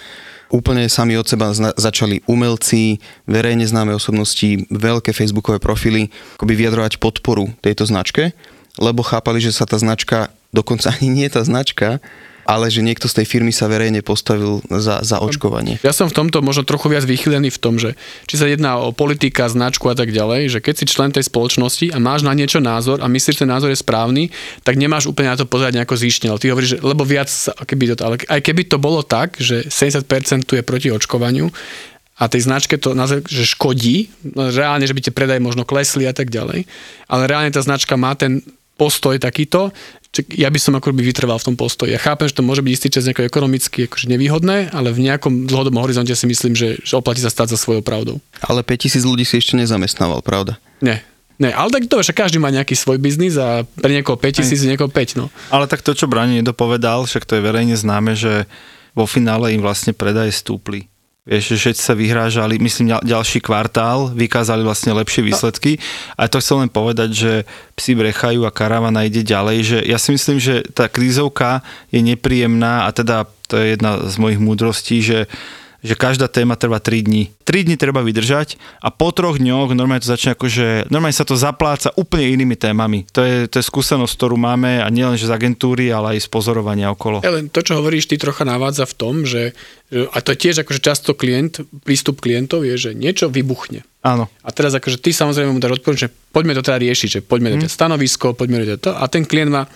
Úplne 0.52 0.84
sami 0.92 1.16
od 1.16 1.24
seba 1.24 1.48
zna- 1.56 1.72
začali 1.72 2.20
umelci, 2.28 3.00
verejne 3.24 3.64
známe 3.64 3.96
osobnosti, 3.96 4.68
veľké 4.68 5.16
facebookové 5.16 5.56
profily 5.56 6.12
akoby 6.36 6.52
vyjadrovať 6.60 7.00
podporu 7.00 7.48
tejto 7.64 7.88
značke, 7.88 8.36
lebo 8.76 9.00
chápali, 9.00 9.40
že 9.40 9.56
sa 9.56 9.64
tá 9.64 9.80
značka, 9.80 10.28
dokonca 10.52 10.92
ani 11.00 11.08
nie 11.08 11.28
tá 11.32 11.40
značka, 11.40 11.96
ale 12.42 12.68
že 12.68 12.82
niekto 12.82 13.06
z 13.06 13.22
tej 13.22 13.26
firmy 13.26 13.54
sa 13.54 13.70
verejne 13.70 14.02
postavil 14.02 14.62
za, 14.66 15.02
za 15.02 15.22
očkovanie. 15.22 15.78
Ja 15.86 15.94
som 15.94 16.10
v 16.10 16.16
tomto 16.16 16.42
možno 16.42 16.66
trochu 16.66 16.90
viac 16.90 17.06
vychylený 17.06 17.54
v 17.54 17.60
tom, 17.62 17.78
že 17.78 17.94
či 18.26 18.34
sa 18.38 18.50
jedná 18.50 18.82
o 18.82 18.90
politika, 18.90 19.46
značku 19.46 19.86
a 19.90 19.96
tak 19.96 20.10
ďalej, 20.10 20.50
že 20.50 20.58
keď 20.58 20.74
si 20.74 20.84
člen 20.90 21.10
tej 21.14 21.26
spoločnosti 21.26 21.94
a 21.94 21.98
máš 22.02 22.26
na 22.26 22.34
niečo 22.34 22.58
názor 22.58 23.00
a 23.02 23.06
myslíš, 23.06 23.38
že 23.38 23.42
ten 23.46 23.52
názor 23.52 23.70
je 23.70 23.78
správny, 23.78 24.34
tak 24.66 24.78
nemáš 24.78 25.06
úplne 25.06 25.30
na 25.30 25.38
to 25.38 25.46
pozerať 25.46 25.78
nejako 25.78 25.94
zíšne. 25.94 26.34
Ty 26.34 26.52
hovoríš, 26.54 26.78
že 26.78 26.82
lebo 26.82 27.06
viac, 27.06 27.30
keby 27.66 27.94
to, 27.94 28.02
ale 28.02 28.16
aj 28.26 28.40
keby 28.42 28.66
to 28.66 28.78
bolo 28.82 29.06
tak, 29.06 29.38
že 29.38 29.66
70% 29.70 30.48
tu 30.48 30.58
je 30.58 30.62
proti 30.66 30.90
očkovaniu, 30.90 31.50
a 32.22 32.30
tej 32.30 32.46
značke 32.46 32.78
to 32.78 32.94
že 33.26 33.56
škodí, 33.56 34.06
no, 34.36 34.52
reálne, 34.54 34.86
že 34.86 34.94
by 34.94 35.00
tie 35.02 35.10
predaje 35.10 35.42
možno 35.42 35.66
klesli 35.66 36.06
a 36.06 36.14
tak 36.14 36.30
ďalej, 36.30 36.68
ale 37.10 37.22
reálne 37.26 37.50
tá 37.50 37.58
značka 37.64 37.98
má 37.98 38.14
ten 38.14 38.46
postoj 38.76 39.16
takýto, 39.20 39.70
ja 40.36 40.52
by 40.52 40.60
som 40.60 40.76
ako 40.76 40.92
by 40.92 41.00
vytrval 41.00 41.40
v 41.40 41.46
tom 41.52 41.56
postoji. 41.56 41.96
Ja 41.96 42.00
chápem, 42.00 42.28
že 42.28 42.36
to 42.36 42.44
môže 42.44 42.60
byť 42.60 42.72
istý 42.72 42.88
čas 42.92 43.08
nejako 43.08 43.24
ekonomicky 43.24 43.88
akože 43.88 44.12
nevýhodné, 44.12 44.68
ale 44.76 44.92
v 44.92 45.08
nejakom 45.08 45.48
dlhodobom 45.48 45.80
horizonte 45.80 46.12
si 46.12 46.28
myslím, 46.28 46.52
že, 46.52 46.76
že 46.84 47.00
oplatí 47.00 47.24
sa 47.24 47.32
stať 47.32 47.56
za 47.56 47.58
svojou 47.58 47.80
pravdou. 47.80 48.20
Ale 48.44 48.60
5000 48.60 49.08
ľudí 49.08 49.24
si 49.24 49.40
ešte 49.40 49.56
nezamestnával, 49.56 50.20
pravda? 50.20 50.60
Nie. 50.84 51.00
Ne, 51.40 51.48
ale 51.48 51.72
tak 51.72 51.88
to, 51.88 52.04
že 52.04 52.12
každý 52.12 52.36
má 52.36 52.52
nejaký 52.52 52.76
svoj 52.76 53.00
biznis 53.00 53.40
a 53.40 53.64
pre 53.64 53.90
niekoho 53.96 54.20
5000, 54.20 54.68
niekoho 54.68 54.92
5, 54.92 55.16
no. 55.16 55.32
Ale 55.48 55.64
tak 55.64 55.80
to, 55.80 55.96
čo 55.96 56.04
Brani 56.04 56.44
nedopovedal, 56.44 57.08
však 57.08 57.24
to 57.24 57.40
je 57.40 57.42
verejne 57.42 57.74
známe, 57.74 58.12
že 58.12 58.44
vo 58.92 59.08
finále 59.08 59.56
im 59.56 59.64
vlastne 59.64 59.96
predaje 59.96 60.30
stúpli. 60.36 60.91
Vieš, 61.22 61.54
že 61.54 61.56
všetci 61.70 61.82
sa 61.86 61.94
vyhrážali, 61.94 62.58
myslím, 62.58 62.98
ďalší 62.98 63.38
kvartál, 63.46 64.10
vykázali 64.10 64.66
vlastne 64.66 64.90
lepšie 64.90 65.22
výsledky. 65.22 65.78
A 66.18 66.26
to 66.26 66.42
chcem 66.42 66.66
len 66.66 66.70
povedať, 66.70 67.14
že 67.14 67.32
psi 67.78 67.94
brechajú 67.94 68.42
a 68.42 68.50
karavana 68.50 69.06
ide 69.06 69.22
ďalej, 69.22 69.58
že 69.62 69.78
ja 69.86 70.02
si 70.02 70.10
myslím, 70.18 70.42
že 70.42 70.66
tá 70.74 70.90
krízovka 70.90 71.62
je 71.94 72.02
nepríjemná 72.02 72.90
a 72.90 72.90
teda 72.90 73.30
to 73.46 73.54
je 73.54 73.78
jedna 73.78 74.02
z 74.02 74.14
mojich 74.18 74.42
múdrostí, 74.42 74.98
že 74.98 75.30
že 75.82 75.98
každá 75.98 76.30
téma 76.30 76.54
trvá 76.54 76.78
3 76.78 77.02
dní. 77.02 77.34
3 77.42 77.66
dní 77.66 77.74
treba 77.74 78.00
vydržať 78.00 78.54
a 78.78 78.94
po 78.94 79.10
troch 79.10 79.42
dňoch 79.42 79.74
normálne 79.74 79.98
to 79.98 80.08
začne 80.08 80.32
akože, 80.32 80.86
normálne 80.88 81.12
sa 81.12 81.26
to 81.26 81.34
zapláca 81.34 81.90
úplne 81.98 82.30
inými 82.30 82.54
témami. 82.54 83.02
To 83.10 83.20
je, 83.20 83.50
to 83.50 83.58
je 83.58 83.66
skúsenosť, 83.66 84.14
ktorú 84.14 84.38
máme 84.38 84.78
a 84.78 84.86
nielen 84.88 85.18
z 85.18 85.26
agentúry, 85.26 85.90
ale 85.90 86.16
aj 86.16 86.24
z 86.24 86.28
pozorovania 86.30 86.94
okolo. 86.94 87.26
Ja 87.26 87.34
len 87.34 87.50
to, 87.50 87.66
čo 87.66 87.82
hovoríš, 87.82 88.06
ty 88.06 88.14
trocha 88.14 88.46
navádza 88.46 88.86
v 88.86 88.94
tom, 88.94 89.14
že, 89.26 89.58
a 89.90 90.18
to 90.22 90.32
je 90.32 90.38
tiež 90.38 90.62
akože 90.62 90.80
často 90.80 91.18
klient, 91.18 91.66
prístup 91.82 92.22
klientov 92.22 92.62
je, 92.62 92.78
že 92.78 92.90
niečo 92.94 93.26
vybuchne. 93.26 93.82
Áno. 94.02 94.26
A 94.42 94.50
teraz 94.50 94.74
akože 94.74 94.98
ty 94.98 95.10
samozrejme 95.10 95.50
mu 95.50 95.62
dáš 95.62 95.78
odpoveď, 95.82 95.98
že 95.98 96.08
poďme 96.30 96.54
to 96.54 96.62
teda 96.62 96.78
riešiť, 96.78 97.08
že 97.08 97.20
poďme 97.22 97.54
Mhm. 97.54 97.60
do 97.62 97.68
stanovisko, 97.70 98.34
poďme 98.34 98.62
do 98.62 98.78
to 98.78 98.90
a 98.94 99.06
ten 99.10 99.26
klient 99.26 99.50
má 99.50 99.66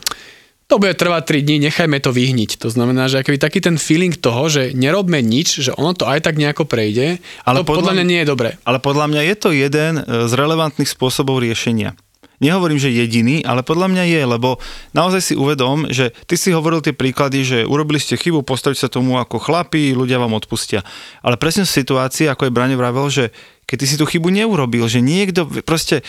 to 0.67 0.83
bude 0.83 0.99
trvať 0.99 1.39
3 1.39 1.47
dní, 1.47 1.57
nechajme 1.71 1.99
to 2.03 2.11
vyhniť. 2.11 2.59
To 2.59 2.69
znamená, 2.75 3.07
že 3.07 3.23
akoby 3.23 3.39
taký 3.39 3.63
ten 3.63 3.79
feeling 3.79 4.11
toho, 4.19 4.51
že 4.51 4.75
nerobme 4.75 5.23
nič, 5.23 5.63
že 5.63 5.71
ono 5.79 5.95
to 5.95 6.11
aj 6.11 6.27
tak 6.27 6.35
nejako 6.43 6.67
prejde, 6.67 7.23
Ale 7.47 7.63
to 7.63 7.71
podľa, 7.71 7.95
podľa 7.95 7.95
mňa 7.95 8.05
nie 8.05 8.19
je 8.23 8.27
dobré. 8.27 8.51
Ale 8.67 8.79
podľa 8.83 9.07
mňa 9.15 9.23
je 9.31 9.35
to 9.39 9.49
jeden 9.55 9.93
e, 9.99 10.03
z 10.27 10.33
relevantných 10.35 10.91
spôsobov 10.91 11.39
riešenia. 11.39 11.95
Nehovorím, 12.37 12.77
že 12.77 12.93
jediný, 12.93 13.41
ale 13.49 13.65
podľa 13.65 13.89
mňa 13.97 14.05
je, 14.13 14.21
lebo 14.29 14.61
naozaj 14.93 15.23
si 15.25 15.35
uvedom, 15.39 15.89
že 15.89 16.13
ty 16.29 16.37
si 16.37 16.53
hovoril 16.53 16.85
tie 16.85 16.93
príklady, 16.93 17.41
že 17.47 17.59
urobili 17.65 17.97
ste 17.97 18.21
chybu, 18.21 18.45
postavte 18.45 18.77
sa 18.77 18.93
tomu 18.93 19.17
ako 19.17 19.41
chlapi, 19.41 19.97
ľudia 19.97 20.21
vám 20.21 20.37
odpustia. 20.37 20.85
Ale 21.25 21.41
presne 21.41 21.65
v 21.65 21.73
situácii, 21.73 22.29
ako 22.29 22.45
je 22.45 22.53
Brane 22.53 22.77
vravel, 22.77 23.09
že 23.09 23.33
keď 23.65 23.77
ty 23.81 23.87
si 23.89 23.97
tú 23.97 24.05
chybu 24.05 24.29
neurobil, 24.29 24.85
že 24.85 25.01
niekto 25.01 25.49
proste 25.65 26.05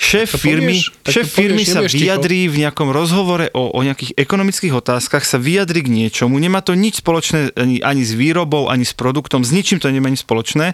šéf 0.00 0.32
to 0.32 0.40
firmy, 0.40 0.80
povieš, 0.80 1.04
to 1.04 1.10
šéf 1.12 1.26
firmy 1.28 1.62
povieš, 1.68 1.74
sa 1.76 1.80
ticho. 1.84 2.00
vyjadrí 2.00 2.40
v 2.48 2.56
nejakom 2.64 2.88
rozhovore 2.88 3.52
o, 3.52 3.68
o 3.76 3.80
nejakých 3.84 4.16
ekonomických 4.16 4.72
otázkach, 4.72 5.28
sa 5.28 5.36
vyjadrí 5.36 5.84
k 5.84 5.92
niečomu, 5.92 6.40
nemá 6.40 6.64
to 6.64 6.72
nič 6.72 7.04
spoločné 7.04 7.52
ani, 7.52 7.84
ani 7.84 8.00
s 8.00 8.16
výrobou, 8.16 8.72
ani 8.72 8.88
s 8.88 8.96
produktom, 8.96 9.44
s 9.44 9.52
ničím 9.52 9.76
to 9.76 9.92
nemá 9.92 10.08
nič 10.08 10.24
spoločné. 10.24 10.72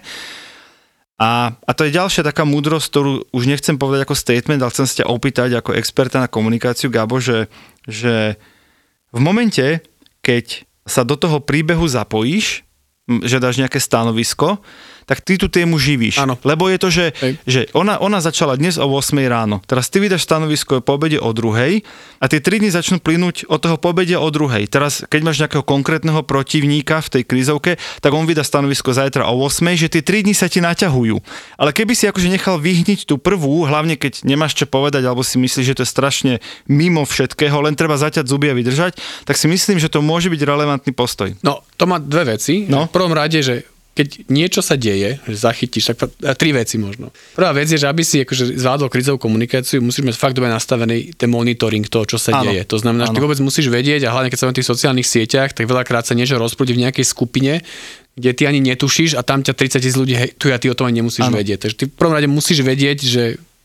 A, 1.17 1.49
a 1.57 1.71
to 1.73 1.83
je 1.83 1.97
ďalšia 1.97 2.21
taká 2.23 2.45
múdrosť, 2.45 2.87
ktorú 2.93 3.11
už 3.33 3.43
nechcem 3.49 3.75
povedať 3.75 4.05
ako 4.05 4.15
statement, 4.15 4.61
ale 4.63 4.71
chcem 4.71 4.85
sa 4.85 4.97
ťa 5.03 5.11
opýtať 5.11 5.49
ako 5.59 5.75
experta 5.75 6.21
na 6.23 6.29
komunikáciu, 6.29 6.93
Gabo, 6.93 7.17
že, 7.17 7.51
že 7.89 8.37
v 9.11 9.19
momente, 9.19 9.81
keď 10.21 10.63
sa 10.85 11.01
do 11.01 11.17
toho 11.19 11.43
príbehu 11.43 11.83
zapojíš, 11.89 12.63
že 13.25 13.41
dáš 13.41 13.59
nejaké 13.59 13.81
stanovisko, 13.81 14.61
tak 15.07 15.23
ty 15.23 15.39
tú 15.39 15.47
tému 15.47 15.79
živíš. 15.79 16.19
Áno. 16.19 16.35
Lebo 16.43 16.67
je 16.67 16.77
to, 16.77 16.91
že, 16.91 17.15
Hej. 17.23 17.33
že 17.47 17.61
ona, 17.71 17.95
ona 18.03 18.19
začala 18.19 18.59
dnes 18.59 18.75
o 18.75 18.83
8 18.83 19.15
ráno. 19.31 19.63
Teraz 19.63 19.87
ty 19.87 20.03
vydáš 20.03 20.27
stanovisko 20.27 20.83
po 20.83 20.99
obede 20.99 21.15
o 21.15 21.31
druhej 21.31 21.87
a 22.19 22.27
tie 22.27 22.43
3 22.43 22.59
dny 22.59 22.69
začnú 22.75 22.99
plynúť 22.99 23.47
od 23.47 23.63
toho 23.63 23.79
po 23.79 23.95
obede 23.95 24.19
o 24.19 24.27
druhej. 24.27 24.67
Teraz, 24.67 25.07
keď 25.07 25.21
máš 25.23 25.39
nejakého 25.39 25.63
konkrétneho 25.63 26.27
protivníka 26.27 26.99
v 26.99 27.09
tej 27.17 27.23
krízovke, 27.23 27.79
tak 28.03 28.11
on 28.11 28.27
vydá 28.27 28.43
stanovisko 28.43 28.91
zajtra 28.91 29.31
o 29.31 29.39
8, 29.47 29.79
že 29.79 29.87
tie 29.87 30.03
3 30.03 30.27
dny 30.27 30.35
sa 30.35 30.51
ti 30.51 30.59
naťahujú. 30.59 31.15
Ale 31.55 31.71
keby 31.71 31.95
si 31.95 32.11
akože 32.11 32.27
nechal 32.27 32.59
vyhniť 32.59 33.07
tú 33.07 33.15
prvú, 33.15 33.63
hlavne 33.63 33.95
keď 33.95 34.27
nemáš 34.27 34.59
čo 34.59 34.67
povedať, 34.67 35.07
alebo 35.07 35.23
si 35.23 35.39
myslíš, 35.39 35.71
že 35.71 35.75
to 35.79 35.83
je 35.87 35.89
strašne 35.89 36.33
mimo 36.67 37.07
všetkého, 37.07 37.55
len 37.63 37.79
treba 37.79 37.95
zaťať 37.95 38.27
zuby 38.27 38.51
a 38.51 38.57
vydržať, 38.59 38.99
tak 39.23 39.39
si 39.39 39.47
myslím, 39.47 39.79
že 39.79 39.87
to 39.87 40.03
môže 40.03 40.27
byť 40.27 40.41
relevantný 40.43 40.91
postoj. 40.91 41.31
No, 41.47 41.63
to 41.79 41.87
má 41.87 41.95
dve 42.03 42.35
veci. 42.35 42.67
No. 42.67 42.91
V 42.91 42.95
prvom 42.97 43.15
rade, 43.15 43.39
že 43.39 43.76
keď 43.97 44.29
niečo 44.29 44.61
sa 44.61 44.77
deje, 44.77 45.17
že 45.19 45.35
zachytíš, 45.35 45.89
tak 45.89 46.05
tri 46.37 46.53
veci 46.53 46.77
možno. 46.77 47.09
Prvá 47.33 47.49
vec 47.51 47.65
je, 47.65 47.75
že 47.75 47.89
aby 47.89 48.05
si 48.05 48.21
akože 48.21 48.53
zvládol 48.53 48.87
krizovú 48.87 49.17
komunikáciu, 49.17 49.81
musíš 49.81 50.05
mať 50.05 50.15
fakt 50.15 50.37
dobre 50.37 50.47
nastavený 50.47 51.17
ten 51.17 51.25
monitoring 51.27 51.81
toho, 51.83 52.05
čo 52.05 52.15
sa 52.15 52.37
Áno. 52.37 52.45
deje. 52.45 52.61
To 52.69 52.77
znamená, 52.77 53.09
že 53.09 53.13
ty 53.13 53.19
Áno. 53.19 53.25
vôbec 53.25 53.41
musíš 53.41 53.67
vedieť, 53.67 54.05
a 54.05 54.13
hlavne 54.13 54.29
keď 54.29 54.37
sa 54.37 54.45
na 54.45 54.53
tých 54.53 54.69
sociálnych 54.69 55.03
sieťach, 55.03 55.51
tak 55.51 55.65
veľakrát 55.65 56.05
sa 56.05 56.13
niečo 56.13 56.37
rozprúdi 56.37 56.77
v 56.77 56.85
nejakej 56.85 57.03
skupine, 57.03 57.65
kde 58.13 58.31
ty 58.33 58.43
ani 58.45 58.61
netušíš 58.61 59.13
a 59.13 59.25
tam 59.25 59.41
ťa 59.41 59.53
30 59.53 59.81
tisíc 59.81 59.93
ľudí 59.93 60.13
hejtuje 60.13 60.53
a 60.53 60.61
ty 60.61 60.69
o 60.69 60.77
tom 60.77 60.85
ani 60.85 61.01
nemusíš 61.01 61.25
Áno. 61.25 61.37
vedieť. 61.37 61.57
Takže 61.65 61.75
ty 61.75 61.83
v 61.85 61.93
prvom 61.93 62.13
rade 62.13 62.25
musíš 62.25 62.61
vedieť, 62.61 63.01
že 63.01 63.23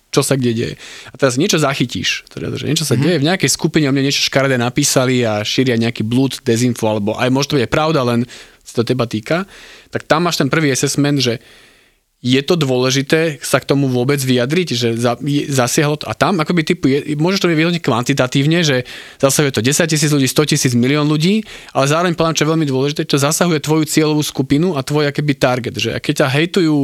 čo 0.08 0.20
sa 0.20 0.36
kde 0.36 0.52
deje. 0.52 0.74
A 1.08 1.16
teraz 1.16 1.40
niečo 1.40 1.56
zachytíš. 1.56 2.28
Teda, 2.28 2.52
že 2.52 2.68
niečo 2.68 2.84
sa 2.84 2.92
Mhm. 2.92 3.00
deje, 3.00 3.16
v 3.16 3.28
nejakej 3.32 3.48
skupine 3.48 3.88
o 3.88 3.92
mne 3.92 4.04
niečo 4.04 4.20
škaredé 4.22 4.60
napísali 4.60 5.24
a 5.24 5.40
šíria 5.40 5.72
nejaký 5.74 6.04
blúd, 6.04 6.36
dezinfo, 6.44 6.84
alebo 6.84 7.16
aj 7.16 7.32
možno 7.32 7.56
to 7.56 7.64
je 7.64 7.64
pravda, 7.64 8.04
len 8.04 8.28
sa 8.72 8.80
to 8.80 8.88
teba 8.88 9.04
týka, 9.04 9.44
tak 9.92 10.08
tam 10.08 10.24
máš 10.24 10.40
ten 10.40 10.48
prvý 10.48 10.72
assessment, 10.72 11.20
že 11.20 11.36
je 12.22 12.38
to 12.46 12.54
dôležité 12.54 13.42
sa 13.42 13.58
k 13.58 13.66
tomu 13.66 13.90
vôbec 13.90 14.22
vyjadriť, 14.22 14.68
že 14.78 14.88
zasiahlo 15.50 15.98
to. 15.98 16.06
A 16.06 16.14
tam 16.14 16.38
akoby 16.38 16.62
typu, 16.62 16.86
je, 16.86 17.18
môžeš 17.18 17.42
to 17.42 17.50
vyhodniť 17.50 17.82
kvantitatívne, 17.82 18.62
že 18.62 18.86
zasahuje 19.18 19.50
to 19.50 19.58
10 19.58 19.90
tisíc 19.90 20.06
ľudí, 20.06 20.30
100 20.30 20.54
tisíc, 20.54 20.72
milión 20.78 21.10
ľudí, 21.10 21.42
ale 21.74 21.90
zároveň 21.90 22.14
poviem, 22.14 22.38
čo 22.38 22.46
je 22.46 22.52
veľmi 22.54 22.66
dôležité, 22.70 23.10
čo 23.10 23.18
zasahuje 23.18 23.58
tvoju 23.58 23.90
cieľovú 23.90 24.22
skupinu 24.22 24.78
a 24.78 24.86
tvoj 24.86 25.10
akoby 25.10 25.34
target. 25.34 25.74
Že 25.74 25.98
keď 25.98 26.14
ťa 26.22 26.28
hejtujú 26.30 26.78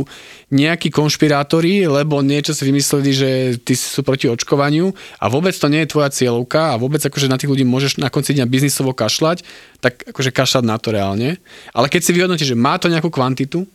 nejakí 0.50 0.90
konšpirátori, 0.90 1.87
lebo 1.87 2.18
niečo 2.18 2.50
si 2.50 2.66
vymysleli, 2.66 3.11
že 3.14 3.30
ty 3.62 3.78
sú 3.78 4.02
proti 4.02 4.26
očkovaniu 4.26 4.90
a 5.23 5.30
vôbec 5.30 5.54
to 5.54 5.71
nie 5.71 5.87
je 5.87 5.92
tvoja 5.95 6.11
cieľovka 6.11 6.75
a 6.75 6.80
vôbec 6.83 6.99
akože 6.99 7.30
na 7.30 7.38
tých 7.38 7.54
ľudí 7.54 7.62
môžeš 7.62 8.02
na 8.02 8.11
konci 8.11 8.35
dňa 8.35 8.50
biznisovo 8.50 8.90
kašľať, 8.90 9.47
tak 9.78 10.02
akože 10.02 10.35
kašľať 10.35 10.64
na 10.66 10.83
to 10.83 10.90
reálne. 10.90 11.38
Ale 11.71 11.87
keď 11.87 12.00
si 12.02 12.11
vyhodnotíš, 12.11 12.50
že 12.50 12.59
má 12.59 12.75
to 12.75 12.90
nejakú 12.90 13.07
kvantitu 13.07 13.71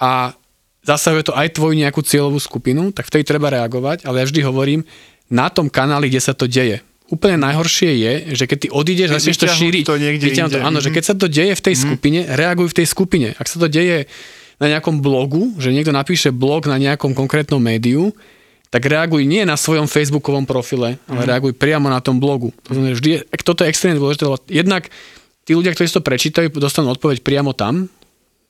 a 0.00 0.32
zasahuje 0.86 1.26
to 1.26 1.34
aj 1.34 1.52
tvoju 1.52 1.74
nejakú 1.74 2.00
cieľovú 2.00 2.38
skupinu, 2.38 2.94
tak 2.94 3.06
vtedy 3.06 3.26
treba 3.26 3.50
reagovať, 3.50 4.06
ale 4.06 4.22
ja 4.22 4.28
vždy 4.30 4.40
hovorím, 4.40 4.80
na 5.26 5.50
tom 5.50 5.66
kanáli, 5.66 6.06
kde 6.06 6.22
sa 6.22 6.32
to 6.32 6.46
deje. 6.46 6.80
Úplne 7.06 7.38
najhoršie 7.38 7.90
je, 7.98 8.12
že 8.34 8.44
keď 8.46 8.58
ty 8.62 8.68
odídeš 8.70 9.10
začneš 9.10 9.38
to 9.38 9.46
šíriť, 9.46 9.84
to 9.84 9.98
niekde 9.98 10.26
vyťahnuť 10.26 10.52
to, 10.54 10.58
inde. 10.58 10.66
áno, 10.66 10.78
že 10.78 10.90
Mhm. 10.90 10.94
keď 10.94 11.04
sa 11.04 11.14
to 11.14 11.26
deje 11.26 11.54
v 11.54 11.62
tej 11.62 11.74
skupine, 11.78 12.18
reaguj 12.30 12.66
v 12.70 12.76
tej 12.82 12.86
skupine. 12.86 13.28
Ak 13.34 13.46
sa 13.46 13.58
to 13.58 13.66
deje 13.66 14.06
na 14.58 14.66
nejakom 14.68 14.98
blogu, 14.98 15.54
že 15.58 15.70
niekto 15.70 15.90
napíše 15.90 16.30
blog 16.30 16.66
na 16.66 16.78
nejakom 16.78 17.14
konkrétnom 17.14 17.58
médiu, 17.58 18.10
tak 18.66 18.82
reaguj 18.82 19.22
nie 19.22 19.46
na 19.46 19.54
svojom 19.54 19.86
facebookovom 19.86 20.46
profile, 20.46 20.98
ale 21.06 21.22
Mhm. 21.22 21.28
reaguj 21.30 21.52
priamo 21.54 21.86
na 21.86 22.02
tom 22.02 22.18
blogu. 22.18 22.50
To 22.66 22.74
znamená, 22.74 22.94
vždy, 22.94 23.10
je- 23.14 23.22
toto 23.42 23.62
je 23.62 23.70
extrémne 23.70 23.98
dôležité, 23.98 24.26
lebo 24.26 24.38
jednak 24.50 24.90
tí 25.46 25.54
ľudia, 25.54 25.70
ktorí 25.70 25.86
si 25.86 25.94
to 25.94 26.02
prečítajú, 26.02 26.50
dostanú 26.58 26.90
odpoveď 26.90 27.22
priamo 27.22 27.54
tam, 27.54 27.86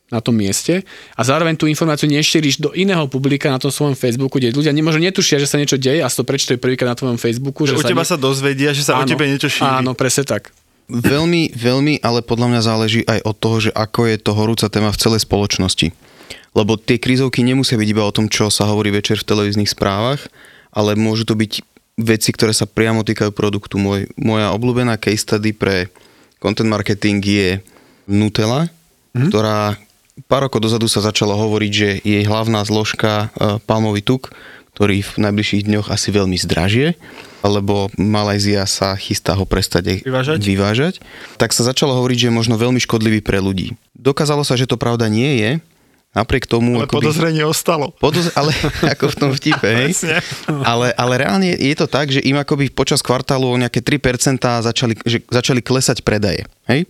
na 0.06 0.22
tom 0.22 0.38
mieste 0.38 0.86
a 1.18 1.22
zároveň 1.26 1.58
tú 1.58 1.66
informáciu 1.66 2.06
nešíriš 2.06 2.62
do 2.62 2.70
iného 2.78 3.10
publika 3.10 3.50
na 3.50 3.58
tom 3.58 3.74
svojom 3.74 3.98
Facebooku, 3.98 4.38
kde 4.38 4.54
ľudia 4.54 4.70
možno 4.78 5.02
netušia, 5.02 5.42
že 5.42 5.50
sa 5.50 5.58
niečo 5.58 5.82
deje 5.82 5.98
a 5.98 6.06
si 6.06 6.14
to 6.14 6.22
prečítajú 6.22 6.62
prvýkrát 6.62 6.94
na 6.94 6.98
tvojom 6.98 7.18
Facebooku. 7.18 7.66
Že 7.66 7.74
Že 7.74 7.82
u 7.82 7.90
teba 7.90 8.06
nie... 8.06 8.10
sa 8.14 8.16
dozvedia, 8.18 8.70
že 8.70 8.86
sa 8.86 9.02
o 9.02 9.02
tebe 9.02 9.26
niečo 9.26 9.50
šíri. 9.50 9.66
Áno, 9.66 9.98
presne 9.98 10.22
tak. 10.22 10.54
Veľmi, 10.86 11.50
veľmi, 11.58 11.98
ale 12.06 12.22
podľa 12.22 12.46
mňa 12.54 12.60
záleží 12.62 13.02
aj 13.02 13.26
od 13.26 13.36
toho, 13.42 13.56
že 13.58 13.70
ako 13.74 14.06
je 14.06 14.16
to 14.22 14.30
horúca 14.38 14.70
téma 14.70 14.94
v 14.94 15.00
celej 15.02 15.26
spoločnosti. 15.26 15.90
Lebo 16.54 16.78
tie 16.78 17.02
krízovky 17.02 17.42
nemusia 17.42 17.74
byť 17.74 17.88
iba 17.90 18.06
o 18.06 18.14
tom, 18.14 18.30
čo 18.30 18.54
sa 18.54 18.70
hovorí 18.70 18.94
večer 18.94 19.18
v 19.18 19.26
televíznych 19.26 19.74
správach, 19.74 20.30
ale 20.70 20.94
môžu 20.94 21.26
to 21.26 21.34
byť 21.34 21.66
veci, 21.98 22.30
ktoré 22.30 22.54
sa 22.54 22.70
priamo 22.70 23.02
týkajú 23.02 23.34
produktu. 23.34 23.82
Môj, 23.82 24.06
moja 24.14 24.54
obľúbená 24.54 24.94
case 24.94 25.26
study 25.26 25.50
pre 25.50 25.90
content 26.38 26.70
marketing 26.70 27.18
je 27.18 27.50
Nutella, 28.06 28.70
mm-hmm. 28.70 29.26
ktorá 29.26 29.74
pár 30.24 30.48
rokov 30.48 30.64
dozadu 30.64 30.88
sa 30.88 31.04
začalo 31.04 31.36
hovoriť, 31.36 31.72
že 31.72 31.88
jej 32.00 32.24
hlavná 32.24 32.64
zložka 32.64 33.28
e, 33.36 33.60
palmový 33.62 34.00
tuk, 34.00 34.32
ktorý 34.72 35.00
v 35.00 35.12
najbližších 35.20 35.68
dňoch 35.68 35.88
asi 35.88 36.08
veľmi 36.12 36.36
zdražie, 36.36 36.96
lebo 37.40 37.88
Malajzia 37.96 38.64
sa 38.64 38.96
chystá 38.96 39.36
ho 39.36 39.44
prestať 39.44 40.04
Vyvážať? 40.04 40.40
vyvážať, 40.40 40.94
tak 41.36 41.52
sa 41.52 41.64
začalo 41.64 41.96
hovoriť, 41.96 42.16
že 42.16 42.26
je 42.28 42.34
možno 42.34 42.56
veľmi 42.56 42.80
škodlivý 42.80 43.24
pre 43.24 43.40
ľudí. 43.40 43.76
Dokázalo 43.92 44.44
sa, 44.44 44.56
že 44.56 44.68
to 44.68 44.76
pravda 44.76 45.08
nie 45.08 45.40
je, 45.40 45.50
napriek 46.12 46.44
tomu... 46.48 46.80
Ale 46.80 46.88
akoby- 46.88 47.08
podozrenie 47.08 47.44
ostalo. 47.44 47.92
Podoz- 48.00 48.32
ale 48.36 48.52
ako 48.96 49.12
v 49.12 49.16
tom 49.16 49.30
vtipe, 49.32 49.68
hej? 49.68 49.92
Ale, 50.48 50.92
ale 50.92 51.12
reálne 51.20 51.52
je 51.56 51.76
to 51.76 51.84
tak, 51.88 52.08
že 52.08 52.24
im 52.24 52.36
akoby 52.36 52.72
počas 52.72 53.00
kvartálu 53.04 53.48
o 53.48 53.56
nejaké 53.56 53.80
3% 53.80 54.40
začali, 54.64 54.96
že 55.04 55.20
začali 55.28 55.60
klesať 55.60 56.00
predaje, 56.00 56.44
hej? 56.68 56.84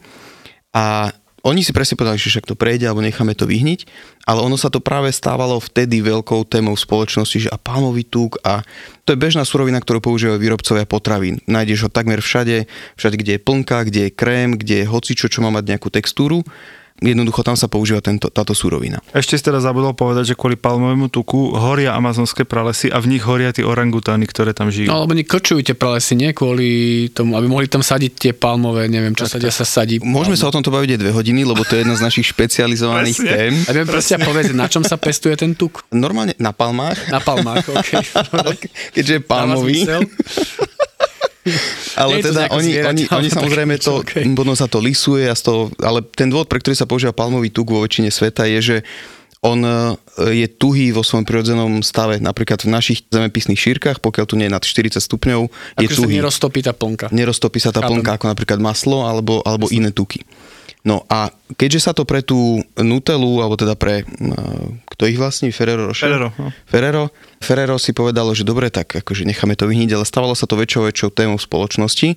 A 0.70 1.10
oni 1.46 1.62
si 1.62 1.70
presne 1.70 1.94
povedali, 1.94 2.18
že 2.18 2.34
však 2.34 2.50
to 2.50 2.58
prejde, 2.58 2.90
alebo 2.90 3.06
necháme 3.06 3.38
to 3.38 3.46
vyhniť, 3.46 3.86
ale 4.26 4.42
ono 4.42 4.58
sa 4.58 4.66
to 4.66 4.82
práve 4.82 5.14
stávalo 5.14 5.62
vtedy 5.62 6.02
veľkou 6.02 6.42
témou 6.50 6.74
spoločnosti, 6.74 7.46
že 7.46 7.52
a 7.54 7.56
palmový 7.56 8.02
tuk 8.02 8.42
a 8.42 8.66
to 9.06 9.14
je 9.14 9.22
bežná 9.22 9.46
surovina, 9.46 9.78
ktorú 9.78 10.02
používajú 10.02 10.42
výrobcovia 10.42 10.82
potravín. 10.90 11.38
Nájdeš 11.46 11.86
ho 11.86 11.90
takmer 11.94 12.18
všade, 12.18 12.66
všade, 12.98 13.16
kde 13.22 13.32
je 13.38 13.44
plnka, 13.46 13.86
kde 13.86 14.00
je 14.10 14.16
krém, 14.18 14.58
kde 14.58 14.82
je 14.82 14.90
hocičo, 14.90 15.30
čo 15.30 15.46
má 15.46 15.54
mať 15.54 15.78
nejakú 15.78 15.88
textúru. 15.94 16.42
Jednoducho 16.96 17.44
tam 17.44 17.60
sa 17.60 17.68
používa 17.68 18.00
tento, 18.00 18.32
táto 18.32 18.56
surovina. 18.56 19.04
Ešte 19.12 19.36
si 19.36 19.42
teraz 19.44 19.68
zabudol 19.68 19.92
povedať, 19.92 20.32
že 20.32 20.34
kvôli 20.38 20.56
palmovému 20.56 21.12
tuku 21.12 21.52
horia 21.52 21.92
amazonské 21.92 22.48
pralesy 22.48 22.88
a 22.88 22.96
v 23.04 23.12
nich 23.12 23.22
horia 23.24 23.52
tie 23.52 23.68
orangutány, 23.68 24.24
ktoré 24.24 24.56
tam 24.56 24.72
žijú. 24.72 24.88
No 24.88 25.04
lebo 25.04 25.12
oni 25.12 25.28
krčujú 25.28 25.60
tie 25.60 25.76
pralesy, 25.76 26.16
nie 26.16 26.32
kvôli 26.32 26.68
tomu, 27.12 27.36
aby 27.36 27.44
mohli 27.44 27.68
tam 27.68 27.84
sadiť 27.84 28.12
tie 28.16 28.32
palmové, 28.32 28.88
neviem 28.88 29.12
čo 29.12 29.28
sa, 29.28 29.36
kde 29.36 29.52
sa 29.52 29.68
sadí. 29.68 30.00
Môžeme 30.00 30.40
sa 30.40 30.48
o 30.48 30.54
tomto 30.54 30.72
baviť 30.72 30.96
aj 30.96 31.00
dve 31.04 31.12
hodiny, 31.12 31.44
lebo 31.44 31.60
to 31.68 31.76
je 31.76 31.84
jedna 31.84 31.96
z 32.00 32.02
našich 32.02 32.32
špecializovaných 32.32 33.18
Presne. 33.20 33.32
tém. 33.36 33.52
A 33.68 33.70
viem 33.76 33.86
proste 33.86 34.16
povedať, 34.16 34.56
na 34.56 34.66
čom 34.72 34.80
sa 34.80 34.96
pestuje 34.96 35.36
ten 35.36 35.52
tuk? 35.52 35.84
Normálne 35.92 36.32
na 36.40 36.56
palmách, 36.56 37.12
Na 37.12 37.20
palmách, 37.20 37.68
OK. 37.76 37.92
keďže 38.96 39.12
je 39.18 39.22
palmový. 39.22 39.84
Ale 42.00 42.20
to 42.20 42.34
teda 42.34 42.50
oni, 42.52 42.70
zvieraťa, 42.74 42.90
oni, 42.90 43.02
ale 43.08 43.18
oni 43.22 43.30
samozrejme 43.30 43.74
to, 43.80 43.92
okej. 44.02 44.24
potom 44.34 44.56
sa 44.58 44.66
to 44.66 44.78
lisuje 44.82 45.24
a 45.30 45.34
z 45.38 45.42
toho, 45.46 45.60
ale 45.80 46.02
ten 46.02 46.28
dôvod, 46.28 46.50
pre 46.50 46.60
ktorý 46.60 46.74
sa 46.76 46.84
používa 46.84 47.14
palmový 47.14 47.48
tuk 47.48 47.72
vo 47.72 47.80
väčšine 47.80 48.10
sveta 48.10 48.44
je, 48.50 48.58
že 48.60 48.76
on 49.44 49.62
e, 49.62 49.94
je 50.32 50.46
tuhý 50.50 50.90
vo 50.90 51.06
svojom 51.06 51.22
prirodzenom 51.22 51.84
stave. 51.84 52.18
Napríklad 52.18 52.66
v 52.66 52.72
našich 52.72 53.06
zemepisných 53.06 53.56
šírkach, 53.58 54.02
pokiaľ 54.02 54.24
tu 54.26 54.34
nie 54.34 54.50
je 54.50 54.54
nad 54.58 54.64
40 54.64 54.98
stupňov, 54.98 55.40
je 55.78 55.86
Akože 55.86 55.94
sa 55.94 56.02
tuhý. 56.02 56.14
neroztopí 56.18 56.60
tá 56.66 56.72
plnka. 56.74 57.06
Neroztopí 57.14 57.58
sa 57.62 57.70
tá 57.70 57.84
Chápem. 57.84 58.02
plnka 58.02 58.10
ako 58.18 58.26
napríklad 58.32 58.58
maslo 58.58 59.06
alebo, 59.06 59.44
alebo 59.46 59.70
iné 59.70 59.94
tuky. 59.94 60.26
No 60.84 61.02
a 61.10 61.32
keďže 61.58 61.90
sa 61.90 61.92
to 61.96 62.06
pre 62.06 62.22
tú 62.22 62.62
Nutellu, 62.78 63.42
alebo 63.42 63.58
teda 63.58 63.74
pre, 63.74 64.06
uh, 64.06 64.66
kto 64.92 65.02
ich 65.10 65.18
vlastní, 65.18 65.50
Ferrero 65.50 65.90
Rocher? 65.90 66.06
Ferrero, 66.06 66.28
no. 66.38 66.48
Ferrero, 66.68 67.04
Ferrero 67.42 67.76
si 67.80 67.90
povedalo, 67.90 68.30
že 68.36 68.46
dobre, 68.46 68.70
tak 68.70 68.94
akože 69.02 69.26
necháme 69.26 69.58
to 69.58 69.66
vyhniť, 69.66 69.96
ale 69.98 70.06
stávalo 70.06 70.38
sa 70.38 70.46
to 70.46 70.54
väčšou 70.54 70.86
väčšou 70.86 71.10
témou 71.10 71.40
spoločnosti 71.40 72.14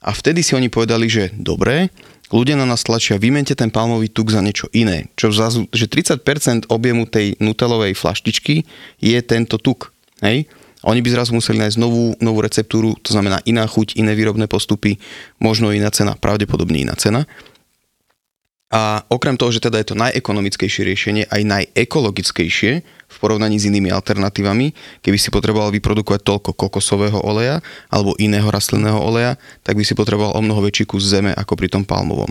a 0.00 0.10
vtedy 0.16 0.40
si 0.40 0.56
oni 0.56 0.72
povedali, 0.72 1.08
že 1.08 1.32
dobre, 1.36 1.92
ľudia 2.32 2.56
na 2.56 2.64
nás 2.64 2.80
tlačia, 2.80 3.20
vymente 3.20 3.52
ten 3.52 3.68
palmový 3.68 4.08
tuk 4.08 4.32
za 4.32 4.40
niečo 4.40 4.68
iné, 4.72 5.12
čo 5.16 5.28
zrazu, 5.28 5.68
že 5.72 5.88
30% 5.90 6.72
objemu 6.72 7.04
tej 7.04 7.36
nutelovej 7.36 7.92
flaštičky 7.92 8.64
je 9.00 9.18
tento 9.20 9.60
tuk, 9.60 9.92
hej? 10.24 10.48
A 10.80 10.88
Oni 10.88 11.04
by 11.04 11.12
zrazu 11.12 11.36
museli 11.36 11.60
nájsť 11.60 11.76
novú, 11.76 12.16
novú 12.24 12.40
receptúru, 12.40 12.96
to 13.04 13.12
znamená 13.12 13.44
iná 13.44 13.68
chuť, 13.68 14.00
iné 14.00 14.16
výrobné 14.16 14.48
postupy, 14.48 14.96
možno 15.36 15.76
iná 15.76 15.92
cena, 15.92 16.16
pravdepodobne 16.16 16.80
iná 16.80 16.96
cena. 16.96 17.28
A 18.70 19.02
okrem 19.10 19.34
toho, 19.34 19.50
že 19.50 19.58
teda 19.58 19.82
je 19.82 19.90
to 19.90 19.98
najekonomickejšie 19.98 20.86
riešenie, 20.86 21.26
aj 21.26 21.42
najekologickejšie 21.42 22.72
v 22.86 23.16
porovnaní 23.18 23.58
s 23.58 23.66
inými 23.66 23.90
alternatívami, 23.90 24.70
keby 25.02 25.18
si 25.18 25.34
potreboval 25.34 25.74
vyprodukovať 25.74 26.22
toľko 26.22 26.50
kokosového 26.54 27.18
oleja 27.18 27.58
alebo 27.90 28.14
iného 28.22 28.46
rastlinného 28.46 28.94
oleja, 28.94 29.34
tak 29.66 29.74
by 29.74 29.82
si 29.82 29.98
potreboval 29.98 30.38
o 30.38 30.40
mnoho 30.46 30.62
väčší 30.62 30.86
kus 30.86 31.10
zeme 31.10 31.34
ako 31.34 31.58
pri 31.58 31.66
tom 31.66 31.82
palmovom. 31.82 32.30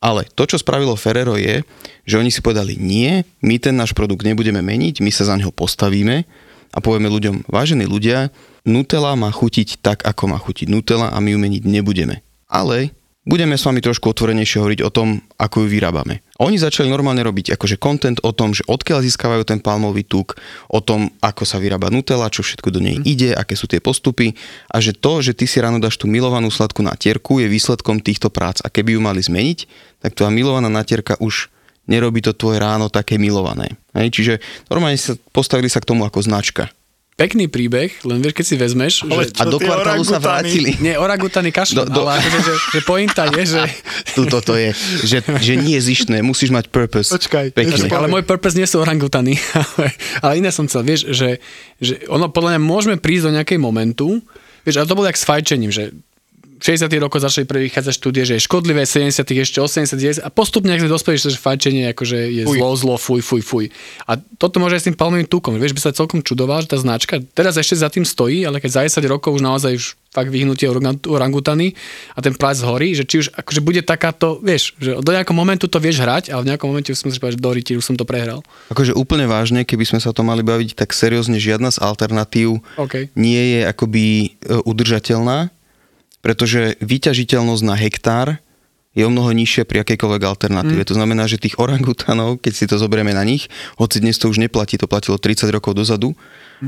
Ale 0.00 0.24
to, 0.32 0.48
čo 0.48 0.56
spravilo 0.56 0.96
Ferrero 0.96 1.36
je, 1.36 1.60
že 2.08 2.16
oni 2.16 2.32
si 2.32 2.40
povedali 2.40 2.80
nie, 2.80 3.20
my 3.44 3.60
ten 3.60 3.76
náš 3.76 3.92
produkt 3.92 4.24
nebudeme 4.24 4.64
meniť, 4.64 5.04
my 5.04 5.12
sa 5.12 5.28
za 5.28 5.36
neho 5.36 5.52
postavíme 5.52 6.24
a 6.72 6.78
povieme 6.80 7.12
ľuďom, 7.12 7.44
vážení 7.44 7.84
ľudia, 7.84 8.32
Nutella 8.64 9.12
má 9.12 9.28
chutiť 9.28 9.84
tak, 9.84 10.08
ako 10.08 10.32
má 10.32 10.40
chutiť 10.40 10.72
Nutella 10.72 11.12
a 11.12 11.20
my 11.20 11.36
ju 11.36 11.38
meniť 11.40 11.62
nebudeme. 11.68 12.24
Ale 12.48 12.96
budeme 13.24 13.56
s 13.56 13.64
vami 13.64 13.80
trošku 13.80 14.12
otvorenejšie 14.12 14.60
hovoriť 14.60 14.80
o 14.84 14.92
tom, 14.92 15.24
ako 15.40 15.64
ju 15.64 15.68
vyrábame. 15.72 16.20
Oni 16.38 16.60
začali 16.60 16.92
normálne 16.92 17.24
robiť 17.24 17.56
akože 17.56 17.80
content 17.80 18.20
o 18.20 18.30
tom, 18.36 18.52
že 18.52 18.62
odkiaľ 18.68 19.00
získavajú 19.00 19.42
ten 19.48 19.58
palmový 19.64 20.04
tuk, 20.04 20.36
o 20.68 20.80
tom, 20.84 21.08
ako 21.24 21.48
sa 21.48 21.56
vyrába 21.56 21.88
Nutella, 21.88 22.32
čo 22.32 22.44
všetko 22.44 22.68
do 22.68 22.84
nej 22.84 23.00
ide, 23.02 23.32
aké 23.32 23.56
sú 23.56 23.64
tie 23.64 23.80
postupy 23.80 24.36
a 24.68 24.78
že 24.78 24.92
to, 24.92 25.24
že 25.24 25.32
ty 25.32 25.48
si 25.48 25.58
ráno 25.58 25.80
dáš 25.80 25.96
tú 25.96 26.04
milovanú 26.04 26.52
sladkú 26.52 26.84
natierku, 26.84 27.40
je 27.40 27.48
výsledkom 27.48 28.04
týchto 28.04 28.28
prác. 28.28 28.60
A 28.60 28.68
keby 28.68 28.94
ju 28.96 29.00
mali 29.00 29.24
zmeniť, 29.24 29.58
tak 30.04 30.12
tvoja 30.12 30.30
milovaná 30.30 30.68
natierka 30.68 31.16
už 31.18 31.48
nerobí 31.88 32.20
to 32.24 32.36
tvoje 32.36 32.60
ráno 32.60 32.88
také 32.92 33.16
milované. 33.16 33.76
Hej? 33.96 34.12
Čiže 34.12 34.34
normálne 34.68 35.00
sa 35.00 35.16
postavili 35.32 35.68
sa 35.72 35.80
k 35.80 35.88
tomu 35.88 36.04
ako 36.04 36.20
značka. 36.24 36.68
Pekný 37.14 37.46
príbeh, 37.46 37.94
len 38.02 38.18
vieš, 38.18 38.34
keď 38.34 38.44
si 38.50 38.56
vezmeš, 38.58 38.94
Ale 39.06 39.30
že... 39.30 39.38
A 39.38 39.46
do 39.46 39.62
kvartálu 39.62 40.02
sa 40.02 40.18
vrátili. 40.18 40.74
Nie, 40.82 40.98
orangutany 40.98 41.54
kašľú, 41.54 41.86
Do- 41.86 42.02
do- 42.02 42.06
ale 42.10 42.18
akože, 42.18 42.42
že, 42.42 42.54
že 42.74 42.80
pointa 42.82 43.30
je, 43.30 43.42
že... 43.54 43.62
Tuto 44.18 44.42
to 44.42 44.58
je, 44.58 44.74
že, 45.06 45.22
že 45.22 45.54
nie 45.54 45.78
je 45.78 45.94
zištné, 45.94 46.26
musíš 46.26 46.50
mať 46.50 46.74
purpose. 46.74 47.14
Počkaj, 47.14 47.54
Pekne. 47.54 47.86
Ale 47.86 48.10
môj 48.10 48.26
purpose 48.26 48.58
nie 48.58 48.66
sú 48.66 48.82
orangutany, 48.82 49.38
ale, 49.62 49.94
ale 50.26 50.32
iné 50.42 50.50
som 50.50 50.66
chcel, 50.66 50.82
vieš, 50.82 51.14
že, 51.14 51.38
že 51.78 52.02
ono 52.10 52.26
podľa 52.34 52.58
mňa 52.58 52.60
môžeme 52.66 52.96
prísť 52.98 53.30
do 53.30 53.34
nejakej 53.38 53.62
momentu, 53.62 54.18
vieš, 54.66 54.82
ale 54.82 54.90
to 54.90 54.98
bolo 54.98 55.06
jak 55.06 55.14
s 55.14 55.22
fajčením, 55.22 55.70
že 55.70 55.94
60. 56.64 56.88
rokoch 56.96 57.20
začali 57.20 57.44
prvý 57.44 57.68
vychádzať 57.68 57.92
štúdie, 57.92 58.24
že 58.24 58.40
je 58.40 58.42
škodlivé, 58.48 58.88
70. 58.88 59.20
ešte 59.20 59.60
80. 59.60 60.00
90, 60.00 60.24
a 60.24 60.32
postupne, 60.32 60.72
ak 60.72 60.80
sme 60.80 60.88
dospeli, 60.88 61.20
že 61.20 61.36
fajčenie 61.36 61.92
akože 61.92 62.16
je 62.32 62.42
Fuj. 62.48 62.56
zlo, 62.56 62.70
zlo, 62.72 62.96
fuj, 62.96 63.20
fuj, 63.20 63.44
fuj. 63.44 63.64
A 64.08 64.16
toto 64.40 64.64
môže 64.64 64.80
aj 64.80 64.80
s 64.80 64.86
tým 64.88 64.96
palmovým 64.96 65.28
tukom. 65.28 65.60
Vieš, 65.60 65.76
by 65.76 65.80
sa 65.84 65.92
celkom 65.92 66.24
čudoval, 66.24 66.64
že 66.64 66.72
tá 66.72 66.80
značka 66.80 67.20
teraz 67.36 67.60
ešte 67.60 67.76
za 67.76 67.92
tým 67.92 68.08
stojí, 68.08 68.48
ale 68.48 68.64
keď 68.64 68.88
za 68.88 68.96
10 68.96 69.12
rokov 69.12 69.36
už 69.36 69.44
naozaj 69.44 69.76
už 69.76 69.84
fakt 70.08 70.30
vyhnutie 70.30 70.70
orang- 70.70 71.04
orangutany 71.04 71.74
a 72.14 72.22
ten 72.22 72.32
plác 72.32 72.62
horí, 72.62 72.94
že 72.94 73.02
či 73.02 73.26
už 73.26 73.34
akože 73.34 73.60
bude 73.60 73.82
takáto, 73.82 74.38
vieš, 74.40 74.72
že 74.78 74.94
do 75.02 75.10
nejakého 75.10 75.34
momentu 75.34 75.66
to 75.66 75.82
vieš 75.82 76.00
hrať, 76.00 76.30
ale 76.30 76.46
v 76.46 76.54
nejakom 76.54 76.70
momente 76.70 76.94
už 76.94 77.02
som 77.02 77.10
si 77.10 77.18
povedal, 77.18 77.36
že 77.36 77.42
Doriti, 77.42 77.72
už 77.74 77.82
som 77.82 77.96
to 77.98 78.06
prehral. 78.06 78.40
Akože 78.70 78.94
úplne 78.94 79.26
vážne, 79.26 79.66
keby 79.66 79.82
sme 79.82 79.98
sa 79.98 80.14
to 80.14 80.22
mali 80.22 80.46
baviť, 80.46 80.78
tak 80.78 80.94
seriózne 80.94 81.42
žiadna 81.42 81.74
z 81.74 81.82
alternatív 81.82 82.62
OK. 82.78 83.10
nie 83.18 83.58
je 83.58 83.60
akoby 83.66 84.04
e, 84.06 84.28
udržateľná, 84.62 85.50
pretože 86.24 86.80
vyťažiteľnosť 86.80 87.62
na 87.68 87.76
hektár 87.76 88.28
je 88.96 89.02
o 89.04 89.10
mnoho 89.12 89.34
nižšia 89.36 89.68
pri 89.68 89.84
akejkoľvek 89.84 90.22
alternatíve. 90.24 90.82
Mm. 90.86 90.88
To 90.88 90.96
znamená, 90.96 91.28
že 91.28 91.42
tých 91.42 91.58
orangutanov, 91.60 92.40
keď 92.40 92.52
si 92.54 92.64
to 92.70 92.80
zoberieme 92.80 93.12
na 93.12 93.26
nich, 93.26 93.50
hoci 93.76 94.00
dnes 94.00 94.16
to 94.16 94.30
už 94.30 94.40
neplatí, 94.40 94.78
to 94.78 94.88
platilo 94.88 95.18
30 95.20 95.50
rokov 95.50 95.76
dozadu. 95.76 96.16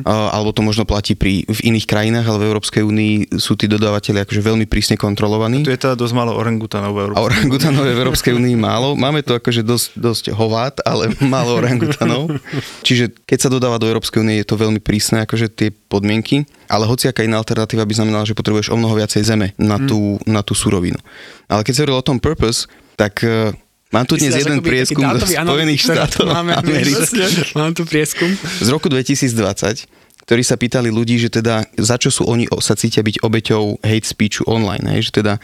Alebo 0.04 0.50
to 0.52 0.61
možno 0.61 0.85
platí 0.85 1.14
pri, 1.14 1.46
v 1.46 1.61
iných 1.72 1.87
krajinách, 1.87 2.26
ale 2.26 2.42
v 2.42 2.48
Európskej 2.52 2.82
únii 2.82 3.38
sú 3.38 3.54
tí 3.54 3.70
dodávateľi 3.70 4.26
akože 4.26 4.40
veľmi 4.42 4.66
prísne 4.68 4.98
kontrolovaní. 4.98 5.62
Tu 5.62 5.72
je 5.72 5.80
teda 5.80 5.96
dosť 5.96 6.14
málo 6.16 6.35
orangutanov 6.37 6.92
v 6.92 7.09
Európe. 7.09 7.16
A 7.16 7.24
orangutanov 7.24 7.87
v 7.87 7.96
Európskej 7.96 8.32
únii 8.37 8.56
málo. 8.59 8.98
Máme 8.98 9.22
to 9.22 9.38
akože 9.38 9.62
dosť, 9.62 9.88
dosť 9.96 10.24
hovát, 10.35 10.76
ale 10.85 11.14
málo 11.24 11.56
orangutanov. 11.56 12.35
Čiže 12.82 13.14
keď 13.24 13.38
sa 13.38 13.52
dodáva 13.52 13.80
do 13.80 13.88
Európskej 13.88 14.20
únie, 14.20 14.42
je 14.42 14.48
to 14.48 14.61
veľmi 14.61 14.82
prísne, 14.82 15.22
akože 15.24 15.48
tie 15.52 15.68
podmienky. 15.72 16.44
Ale 16.66 16.85
hociaká 16.90 17.22
iná 17.22 17.38
alternatíva 17.38 17.87
by 17.87 17.94
znamenala, 17.94 18.26
že 18.26 18.35
potrebuješ 18.35 18.74
o 18.74 18.76
mnoho 18.76 18.98
viacej 18.98 19.22
zeme 19.22 19.54
na 19.54 19.78
tú, 19.78 20.18
na 20.26 20.42
tú 20.42 20.52
surovinu. 20.52 20.98
Ale 21.46 21.62
keď 21.62 21.72
sa 21.72 21.80
hovoril 21.87 22.02
o 22.02 22.09
tom 22.11 22.18
purpose, 22.18 22.66
tak 22.98 23.22
uh, 23.22 23.54
mám 23.94 24.05
tu 24.07 24.18
dnes 24.18 24.35
jeden 24.35 24.59
prieskum 24.62 25.03
dátový 25.03 25.35
Spojených 25.37 25.81
štátov 25.83 26.25
máme, 26.27 26.53
amerických 26.59 27.55
Mám 27.61 27.72
tu 27.77 27.83
prieskum. 27.87 28.31
z 28.62 28.68
roku 28.72 28.90
2020, 28.90 29.87
ktorí 30.27 30.42
sa 30.42 30.59
pýtali 30.59 30.90
ľudí, 30.90 31.22
že 31.22 31.31
teda 31.31 31.66
za 31.79 31.96
čo 31.99 32.11
sú 32.11 32.27
oni 32.27 32.51
sa 32.59 32.75
cítia 32.75 33.05
byť 33.05 33.22
obeťou 33.22 33.79
hate 33.83 34.07
speechu 34.07 34.42
online, 34.46 34.85
hej? 34.90 35.11
že 35.11 35.22
teda 35.22 35.38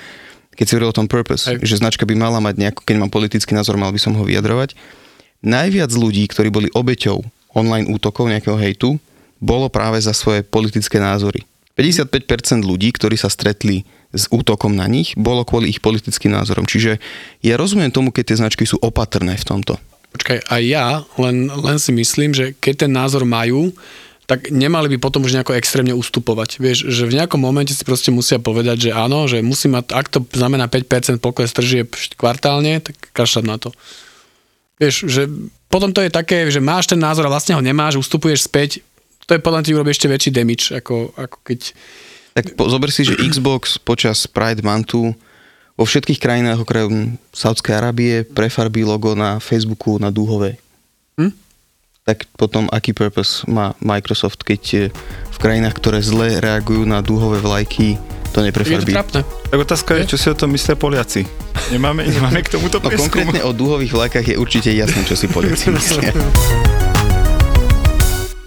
keď 0.52 0.64
si 0.68 0.72
hovoril 0.76 0.92
o 0.92 0.98
tom 1.00 1.08
purpose, 1.08 1.48
Hej. 1.48 1.64
že 1.64 1.80
značka 1.80 2.04
by 2.04 2.12
mala 2.12 2.38
mať 2.38 2.60
nejakú, 2.60 2.80
keď 2.84 2.96
mám 3.00 3.12
politický 3.12 3.56
názor, 3.56 3.80
mal 3.80 3.88
by 3.88 4.00
som 4.00 4.12
ho 4.12 4.22
vyjadrovať. 4.24 4.76
Najviac 5.40 5.90
ľudí, 5.96 6.28
ktorí 6.28 6.52
boli 6.52 6.68
obeťou 6.76 7.24
online 7.56 7.88
útokov 7.88 8.28
nejakého 8.28 8.56
hejtu, 8.60 9.00
bolo 9.42 9.66
práve 9.72 9.98
za 9.98 10.14
svoje 10.14 10.44
politické 10.46 11.00
názory. 11.02 11.42
55% 11.74 12.62
ľudí, 12.62 12.92
ktorí 12.92 13.16
sa 13.16 13.32
stretli 13.32 13.82
s 14.12 14.28
útokom 14.28 14.76
na 14.76 14.84
nich, 14.86 15.16
bolo 15.16 15.42
kvôli 15.42 15.72
ich 15.72 15.80
politickým 15.80 16.32
názorom. 16.32 16.68
Čiže 16.68 17.00
ja 17.40 17.54
rozumiem 17.56 17.88
tomu, 17.88 18.12
keď 18.12 18.32
tie 18.32 18.40
značky 18.44 18.64
sú 18.68 18.76
opatrné 18.78 19.36
v 19.40 19.44
tomto. 19.48 19.80
Počkaj, 20.12 20.44
aj 20.52 20.62
ja 20.68 20.86
len, 21.16 21.48
len 21.48 21.76
si 21.80 21.90
myslím, 21.96 22.36
že 22.36 22.52
keď 22.60 22.86
ten 22.86 22.92
názor 22.92 23.24
majú, 23.24 23.72
tak 24.28 24.52
nemali 24.52 24.92
by 24.94 24.96
potom 25.02 25.24
už 25.24 25.34
nejako 25.34 25.56
extrémne 25.56 25.96
ustupovať. 25.96 26.60
Vieš, 26.60 26.78
že 26.92 27.08
v 27.08 27.16
nejakom 27.20 27.40
momente 27.40 27.74
si 27.74 27.82
proste 27.82 28.14
musia 28.14 28.38
povedať, 28.38 28.88
že 28.88 28.90
áno, 28.94 29.26
že 29.26 29.42
musí 29.42 29.66
mať, 29.66 29.92
ak 29.92 30.06
to 30.12 30.20
znamená 30.36 30.68
5% 30.68 31.18
pokles 31.18 31.50
tržieb 31.52 31.92
kvartálne, 32.14 32.80
tak 32.84 32.96
kašľať 33.16 33.44
na 33.44 33.56
to. 33.58 33.74
Vieš, 34.78 35.08
že 35.08 35.28
potom 35.72 35.90
to 35.90 36.04
je 36.04 36.12
také, 36.12 36.48
že 36.52 36.60
máš 36.60 36.88
ten 36.88 37.00
názor 37.00 37.26
a 37.28 37.32
vlastne 37.32 37.56
ho 37.56 37.62
nemáš, 37.64 37.98
ustupuješ 37.98 38.46
späť, 38.46 38.84
to 39.26 39.36
je 39.36 39.42
podľa 39.42 39.62
mňa 39.62 39.66
ti 39.66 39.76
urobí 39.76 39.90
ešte 39.90 40.10
väčší 40.10 40.30
damage, 40.32 40.66
ako, 40.76 41.16
ako 41.16 41.36
keď... 41.44 41.60
Tak 42.32 42.56
po, 42.56 42.64
zober 42.68 42.88
si, 42.88 43.04
že 43.04 43.20
Xbox 43.20 43.76
počas 43.76 44.24
Pride 44.24 44.64
Monthu 44.64 45.12
vo 45.76 45.84
všetkých 45.84 46.20
krajinách 46.20 46.64
okrem 46.64 47.20
Saudskej 47.32 47.76
Arábie 47.76 48.24
prefarbí 48.24 48.84
logo 48.84 49.12
na 49.12 49.36
Facebooku 49.36 50.00
na 50.00 50.08
dúhové. 50.08 50.56
Hm? 51.20 51.32
Tak 52.02 52.24
potom 52.34 52.72
aký 52.72 52.96
purpose 52.96 53.44
má 53.44 53.76
Microsoft, 53.84 54.42
keď 54.48 54.62
eh, 54.74 54.82
v 55.28 55.38
krajinách, 55.38 55.76
ktoré 55.76 56.00
zle 56.00 56.40
reagujú 56.40 56.88
na 56.88 57.04
dúhové 57.04 57.36
vlajky, 57.40 58.00
to 58.32 58.40
Je 58.40 58.48
to 58.48 58.48
neprefarbí? 58.48 58.92
Tak 59.52 59.58
otázka 59.60 59.92
je, 60.00 60.16
čo 60.16 60.16
si 60.16 60.26
o 60.32 60.36
tom 60.36 60.56
myslia 60.56 60.72
Poliaci. 60.72 61.28
Nemáme, 61.68 62.08
nemáme 62.16 62.40
k 62.40 62.56
tomuto 62.56 62.80
No 62.80 62.88
prieskum. 62.88 63.12
konkrétne 63.12 63.44
o 63.44 63.52
dúhových 63.52 63.92
vlajkách 63.92 64.26
je 64.32 64.36
určite 64.40 64.72
jasné, 64.72 65.04
čo 65.04 65.20
si 65.20 65.28
Poliaci 65.28 65.68
myslia. 65.76 66.16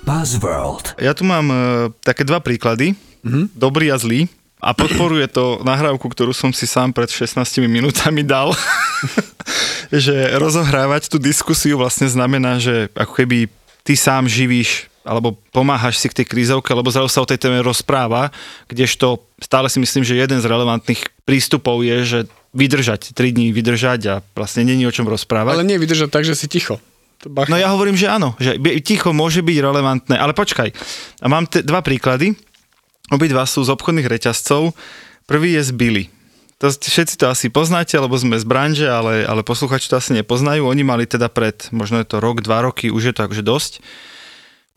Buzzworld. 0.06 0.98
Ja 1.02 1.13
tu 1.13 1.26
mám 1.26 1.50
e, 1.50 1.58
také 2.02 2.26
dva 2.26 2.38
príklady, 2.41 2.93
mm-hmm. 3.26 3.46
dobrý 3.58 3.90
a 3.90 3.98
zlý. 3.98 4.30
A 4.62 4.74
podporuje 4.74 5.28
to 5.30 5.62
nahrávku, 5.62 6.10
ktorú 6.10 6.34
som 6.34 6.50
si 6.50 6.66
sám 6.66 6.90
pred 6.96 7.12
16 7.12 7.42
minútami 7.68 8.26
dal. 8.26 8.56
že 9.94 10.16
rozohrávať 10.42 11.12
tú 11.12 11.18
diskusiu 11.22 11.78
vlastne 11.78 12.10
znamená, 12.10 12.58
že 12.58 12.90
ako 12.98 13.14
keby 13.14 13.52
ty 13.86 13.94
sám 13.94 14.26
živíš 14.26 14.90
alebo 15.06 15.38
pomáhaš 15.54 16.02
si 16.02 16.10
k 16.10 16.18
tej 16.18 16.26
krízovke, 16.26 16.74
lebo 16.74 16.90
zrazu 16.90 17.14
sa 17.14 17.22
o 17.22 17.30
tej 17.30 17.38
téme 17.38 17.62
rozpráva, 17.62 18.34
kdežto 18.66 19.22
stále 19.38 19.70
si 19.70 19.78
myslím, 19.78 20.02
že 20.02 20.18
jeden 20.18 20.42
z 20.42 20.50
relevantných 20.50 21.14
prístupov 21.30 21.86
je, 21.86 21.98
že 22.02 22.20
vydržať, 22.58 23.14
3 23.14 23.36
dní 23.38 23.54
vydržať 23.54 24.02
a 24.10 24.16
vlastne 24.34 24.66
není 24.66 24.82
o 24.90 24.96
čom 24.96 25.06
rozprávať. 25.06 25.62
Ale 25.62 25.70
nie 25.70 25.78
vydržať 25.78 26.10
tak, 26.10 26.26
že 26.26 26.34
si 26.34 26.50
ticho. 26.50 26.82
To 27.22 27.30
bacha. 27.30 27.54
No 27.54 27.62
ja 27.62 27.70
hovorím, 27.70 27.94
že 27.94 28.10
áno, 28.10 28.34
že 28.42 28.58
ticho 28.82 29.14
môže 29.14 29.46
byť 29.46 29.58
relevantné, 29.62 30.16
ale 30.18 30.34
počkaj, 30.34 30.74
a 31.22 31.28
mám 31.30 31.46
te, 31.46 31.62
dva 31.62 31.86
príklady, 31.86 32.34
obidva 33.13 33.46
sú 33.46 33.65
z 33.65 33.74
obchodných 33.74 34.08
reťazcov, 34.10 34.74
Prvý 35.26 35.58
je 35.58 35.63
z 35.65 35.72
Billy. 35.74 36.06
To, 36.62 36.70
všetci 36.70 37.18
to 37.18 37.28
asi 37.28 37.50
poznáte, 37.50 37.98
lebo 37.98 38.13
sme 38.15 38.38
z 38.38 38.46
branže, 38.46 38.88
ale, 38.88 39.26
ale 39.26 39.41
posluchači 39.41 39.89
to 39.89 39.98
asi 39.98 40.13
nepoznajú. 40.13 40.70
Oni 40.70 40.86
mali 40.86 41.10
teda 41.10 41.28
pred, 41.28 41.68
možno 41.74 42.00
je 42.00 42.08
to 42.08 42.22
rok, 42.22 42.46
dva 42.46 42.62
roky, 42.63 42.94
už 42.94 43.12
je 43.12 43.13
to 43.13 43.26
akože 43.26 43.44
dosť. 43.44 43.74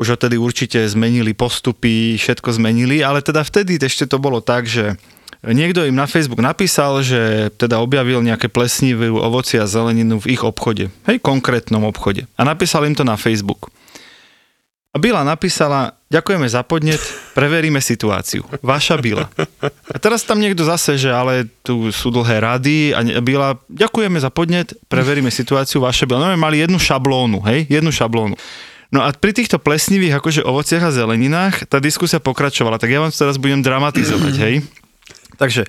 Už 0.00 0.16
odtedy 0.16 0.40
určite 0.40 0.80
zmenili 0.88 1.36
postupy, 1.36 2.16
všetko 2.16 2.56
zmenili, 2.56 3.04
ale 3.04 3.20
teda 3.20 3.44
vtedy 3.44 3.76
ešte 3.76 4.08
to 4.08 4.16
bolo 4.16 4.40
tak, 4.40 4.64
že 4.64 4.96
niekto 5.44 5.84
im 5.84 5.94
na 5.94 6.08
Facebook 6.08 6.40
napísal, 6.40 7.04
že 7.04 7.52
teda 7.60 7.78
objavil 7.78 8.24
nejaké 8.24 8.48
plesnivé 8.48 9.12
ovoci 9.12 9.60
a 9.60 9.68
zeleninu 9.68 10.16
v 10.18 10.32
ich 10.34 10.42
obchode. 10.42 10.88
Hej, 11.06 11.20
konkrétnom 11.20 11.84
obchode. 11.84 12.24
A 12.40 12.42
napísal 12.42 12.88
im 12.88 12.96
to 12.96 13.04
na 13.04 13.20
Facebook. 13.20 13.68
A 14.94 14.96
Bila 14.96 15.22
napísala, 15.22 15.97
ďakujeme 16.08 16.48
za 16.48 16.64
podnet, 16.64 17.00
preveríme 17.36 17.80
situáciu. 17.80 18.44
Vaša 18.64 18.96
Bila. 19.00 19.28
A 19.92 19.96
teraz 20.00 20.24
tam 20.24 20.40
niekto 20.40 20.64
zase, 20.64 20.96
že 20.96 21.12
ale 21.12 21.48
tu 21.60 21.92
sú 21.92 22.08
dlhé 22.08 22.40
rady 22.40 22.76
a 22.96 23.00
Bila, 23.20 23.60
ďakujeme 23.68 24.18
za 24.20 24.32
podnet, 24.32 24.72
preveríme 24.88 25.28
situáciu. 25.28 25.84
Vaša 25.84 26.08
Bila. 26.08 26.24
No 26.24 26.32
mali 26.40 26.64
jednu 26.64 26.80
šablónu, 26.80 27.44
hej, 27.44 27.68
jednu 27.68 27.92
šablónu. 27.92 28.36
No 28.88 29.04
a 29.04 29.12
pri 29.12 29.36
týchto 29.36 29.60
plesnivých 29.60 30.16
akože 30.16 30.40
ovociach 30.48 30.88
a 30.88 30.94
zeleninách 30.94 31.68
tá 31.68 31.76
diskusia 31.76 32.24
pokračovala, 32.24 32.80
tak 32.80 32.88
ja 32.88 33.04
vám 33.04 33.12
to 33.12 33.20
teraz 33.20 33.36
budem 33.36 33.60
dramatizovať, 33.60 34.34
hej. 34.40 34.54
Takže 35.36 35.68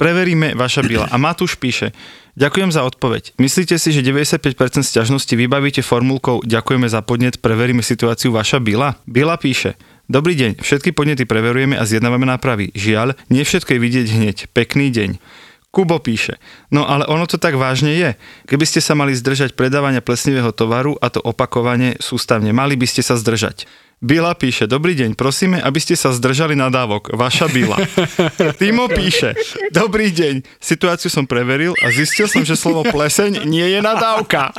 preveríme 0.00 0.56
vaša 0.56 0.80
bila. 0.80 1.04
A 1.12 1.20
Matúš 1.20 1.60
píše, 1.60 1.92
ďakujem 2.40 2.72
za 2.72 2.80
odpoveď. 2.88 3.36
Myslíte 3.36 3.76
si, 3.76 3.92
že 3.92 4.00
95% 4.00 4.80
sťažnosti 4.80 5.34
vybavíte 5.36 5.84
formulkou 5.84 6.40
ďakujeme 6.48 6.88
za 6.88 7.04
podnet, 7.04 7.36
preveríme 7.44 7.84
situáciu 7.84 8.32
vaša 8.32 8.56
bila? 8.56 8.96
Bila 9.04 9.36
píše, 9.36 9.76
Dobrý 10.10 10.34
deň, 10.34 10.58
všetky 10.58 10.90
podnety 10.90 11.22
preverujeme 11.22 11.78
a 11.78 11.86
zjednávame 11.86 12.26
nápravy. 12.26 12.74
Žiaľ, 12.74 13.14
nie 13.30 13.46
všetko 13.46 13.78
je 13.78 13.78
vidieť 13.78 14.06
hneď. 14.10 14.36
Pekný 14.50 14.90
deň. 14.90 15.22
Kubo 15.70 16.02
píše, 16.02 16.42
no 16.74 16.82
ale 16.82 17.06
ono 17.06 17.30
to 17.30 17.38
tak 17.38 17.54
vážne 17.54 17.94
je. 17.94 18.18
Keby 18.50 18.66
ste 18.66 18.82
sa 18.82 18.98
mali 18.98 19.14
zdržať 19.14 19.54
predávania 19.54 20.02
plesnivého 20.02 20.50
tovaru 20.50 20.98
a 20.98 21.14
to 21.14 21.22
opakovane 21.22 21.94
sústavne, 22.02 22.50
mali 22.50 22.74
by 22.74 22.90
ste 22.90 23.06
sa 23.06 23.14
zdržať. 23.14 23.70
Bila 24.00 24.32
píše, 24.32 24.64
dobrý 24.64 24.96
deň, 24.96 25.12
prosíme, 25.12 25.60
aby 25.60 25.76
ste 25.76 25.92
sa 25.92 26.08
zdržali 26.08 26.56
nadávok. 26.56 27.12
Vaša 27.12 27.52
Bila. 27.52 27.76
Timo 28.60 28.88
píše, 28.88 29.36
dobrý 29.76 30.08
deň, 30.08 30.40
situáciu 30.56 31.12
som 31.12 31.28
preveril 31.28 31.76
a 31.84 31.92
zistil 31.92 32.24
som, 32.24 32.40
že 32.40 32.56
slovo 32.56 32.80
pleseň 32.88 33.44
nie 33.44 33.68
je 33.68 33.84
nadávka. 33.84 34.56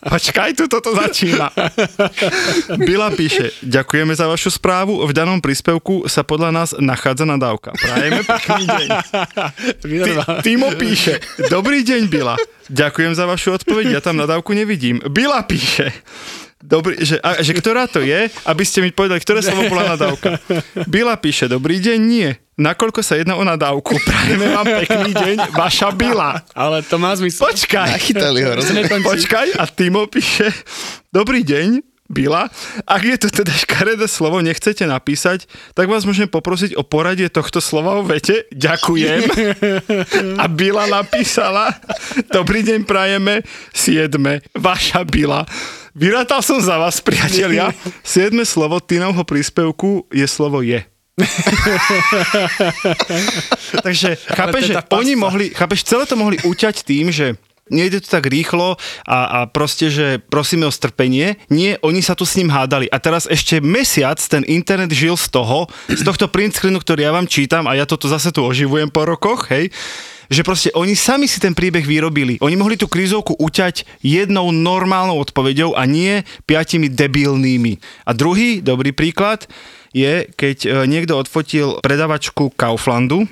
Počkaj, 0.00 0.56
tu 0.56 0.64
toto 0.64 0.96
začína. 0.96 1.52
Bila 2.80 3.12
píše, 3.12 3.52
ďakujeme 3.60 4.16
za 4.16 4.24
vašu 4.24 4.48
správu, 4.48 5.04
v 5.04 5.12
danom 5.12 5.44
príspevku 5.44 6.08
sa 6.08 6.24
podľa 6.24 6.48
nás 6.48 6.72
nachádza 6.80 7.28
nadávka. 7.28 7.76
Prajeme 7.76 8.24
pekný 8.24 8.64
deň. 8.64 8.88
Ty, 9.76 10.10
Timo 10.40 10.72
píše, 10.72 11.20
dobrý 11.52 11.84
deň, 11.84 12.08
Bila. 12.08 12.40
Ďakujem 12.72 13.12
za 13.12 13.28
vašu 13.28 13.60
odpoveď, 13.60 13.92
ja 13.92 14.00
tam 14.00 14.16
nadávku 14.16 14.56
nevidím. 14.56 15.04
Bila 15.04 15.44
píše, 15.44 15.92
Dobrý, 16.60 17.00
že, 17.00 17.16
a, 17.24 17.40
že 17.40 17.56
ktorá 17.56 17.88
to 17.88 18.04
je, 18.04 18.28
aby 18.44 18.64
ste 18.68 18.84
mi 18.84 18.92
povedali, 18.92 19.16
ktoré 19.16 19.40
slovo 19.40 19.64
bola 19.72 19.96
nadávka. 19.96 20.36
Bila 20.84 21.16
píše, 21.16 21.48
dobrý 21.48 21.80
deň, 21.80 21.98
nie. 22.04 22.28
Nakoľko 22.60 23.00
sa 23.00 23.16
jedná 23.16 23.40
o 23.40 23.44
nadávku? 23.48 23.96
Prajeme 24.08 24.52
vám 24.52 24.68
pekný 24.84 25.10
deň, 25.16 25.36
vaša 25.56 25.88
Bila. 25.96 26.44
Ale 26.52 26.84
to 26.84 27.00
má 27.00 27.16
zmysel. 27.16 27.48
Počkaj. 27.48 27.96
Nachytali 27.96 28.44
ho, 28.44 28.60
rozumieš? 28.60 28.92
Počkaj, 28.92 29.56
a 29.56 29.64
Timo 29.72 30.04
píše, 30.04 30.52
dobrý 31.08 31.40
deň, 31.48 31.80
Bila. 32.10 32.50
Ak 32.84 33.06
je 33.06 33.14
to 33.16 33.30
teda 33.30 33.54
škaredé 33.54 34.04
slovo, 34.10 34.42
nechcete 34.42 34.82
napísať, 34.82 35.46
tak 35.78 35.86
vás 35.86 36.02
môžem 36.02 36.26
poprosiť 36.26 36.74
o 36.74 36.82
poradie 36.82 37.30
tohto 37.30 37.62
slova 37.62 37.96
o 37.96 38.04
vete. 38.04 38.50
Ďakujem. 38.50 39.30
A 40.36 40.44
Bila 40.50 40.90
napísala, 40.90 41.70
dobrý 42.28 42.66
deň 42.66 42.82
prajeme, 42.82 43.46
siedme, 43.72 44.44
vaša 44.58 45.06
Bila. 45.06 45.46
Vyrátal 45.90 46.38
som 46.38 46.62
za 46.62 46.78
vás, 46.78 47.02
priatelia. 47.02 47.74
Siedme 48.06 48.46
slovo 48.46 48.78
Tinovho 48.78 49.26
príspevku 49.26 50.06
je 50.14 50.26
slovo 50.30 50.62
je. 50.62 50.86
Takže 53.86 54.16
chápeš, 54.30 54.62
že 54.70 54.74
oni 54.94 55.12
mohli, 55.18 55.50
chápeš, 55.50 55.84
celé 55.84 56.06
to 56.06 56.14
mohli 56.14 56.38
uťať 56.46 56.86
tým, 56.86 57.10
že 57.10 57.34
nejde 57.74 58.02
to 58.02 58.08
tak 58.08 58.30
rýchlo 58.30 58.78
a, 59.06 59.18
a 59.26 59.38
proste, 59.50 59.90
že 59.90 60.22
prosíme 60.22 60.66
o 60.66 60.72
strpenie. 60.74 61.38
Nie, 61.50 61.78
oni 61.82 62.02
sa 62.06 62.14
tu 62.14 62.22
s 62.22 62.38
ním 62.38 62.50
hádali. 62.50 62.86
A 62.90 63.02
teraz 63.02 63.26
ešte 63.26 63.58
mesiac 63.58 64.18
ten 64.22 64.46
internet 64.46 64.94
žil 64.94 65.18
z 65.18 65.26
toho, 65.30 65.66
z 65.90 66.02
tohto 66.06 66.30
print 66.30 66.54
screenu, 66.54 66.78
ktorý 66.78 67.10
ja 67.10 67.12
vám 67.14 67.26
čítam 67.26 67.66
a 67.66 67.74
ja 67.74 67.86
toto 67.86 68.06
zase 68.06 68.30
tu 68.30 68.46
oživujem 68.46 68.90
po 68.90 69.06
rokoch, 69.06 69.50
hej, 69.50 69.74
že 70.30 70.46
proste 70.46 70.70
oni 70.78 70.94
sami 70.94 71.26
si 71.26 71.42
ten 71.42 71.52
príbeh 71.52 71.82
vyrobili. 71.82 72.38
Oni 72.38 72.54
mohli 72.54 72.78
tú 72.78 72.86
krízovku 72.86 73.34
uťať 73.36 73.82
jednou 74.00 74.54
normálnou 74.54 75.18
odpoveďou 75.18 75.74
a 75.74 75.82
nie 75.90 76.22
piatimi 76.46 76.86
debilnými. 76.86 77.82
A 78.06 78.14
druhý 78.14 78.62
dobrý 78.62 78.94
príklad 78.94 79.50
je, 79.90 80.30
keď 80.38 80.56
e, 80.62 80.68
niekto 80.86 81.18
odfotil 81.18 81.82
predavačku 81.82 82.54
Kauflandu 82.54 83.26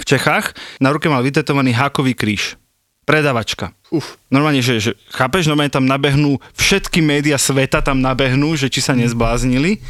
v 0.00 0.04
Čechách, 0.08 0.56
na 0.80 0.90
ruke 0.90 1.12
mal 1.12 1.20
vytetovaný 1.20 1.76
hákový 1.76 2.16
kríž. 2.16 2.56
Predavačka. 3.04 3.76
Uf. 3.92 4.16
Normálne, 4.32 4.64
že, 4.64 4.80
že 4.80 4.90
chápeš, 5.12 5.44
normálne 5.44 5.68
tam 5.68 5.84
nabehnú, 5.84 6.40
všetky 6.56 7.04
médiá 7.04 7.36
sveta 7.36 7.84
tam 7.84 8.00
nabehnú, 8.00 8.56
že 8.56 8.72
či 8.72 8.80
sa 8.80 8.96
nezbláznili. 8.96 9.84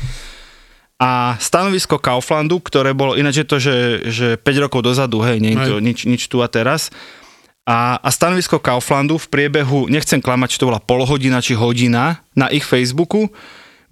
A 1.03 1.35
stanovisko 1.43 1.99
Kauflandu, 1.99 2.63
ktoré 2.63 2.95
bolo, 2.95 3.19
ináč 3.19 3.43
je 3.43 3.47
to, 3.47 3.57
že, 3.59 3.77
že 4.15 4.29
5 4.39 4.65
rokov 4.71 4.87
dozadu, 4.87 5.27
hej, 5.27 5.43
nie 5.43 5.59
je 5.59 5.61
to 5.67 5.77
nič, 5.83 5.99
nič 6.07 6.31
tu 6.31 6.39
a 6.39 6.47
teraz. 6.47 6.95
A, 7.67 7.99
a 7.99 8.09
stanovisko 8.15 8.63
Kauflandu 8.63 9.19
v 9.19 9.27
priebehu, 9.27 9.91
nechcem 9.91 10.23
klamať, 10.23 10.55
či 10.55 10.61
to 10.63 10.69
bola 10.71 10.79
polhodina 10.79 11.43
či 11.43 11.59
hodina 11.59 12.23
na 12.39 12.47
ich 12.53 12.63
Facebooku, 12.63 13.33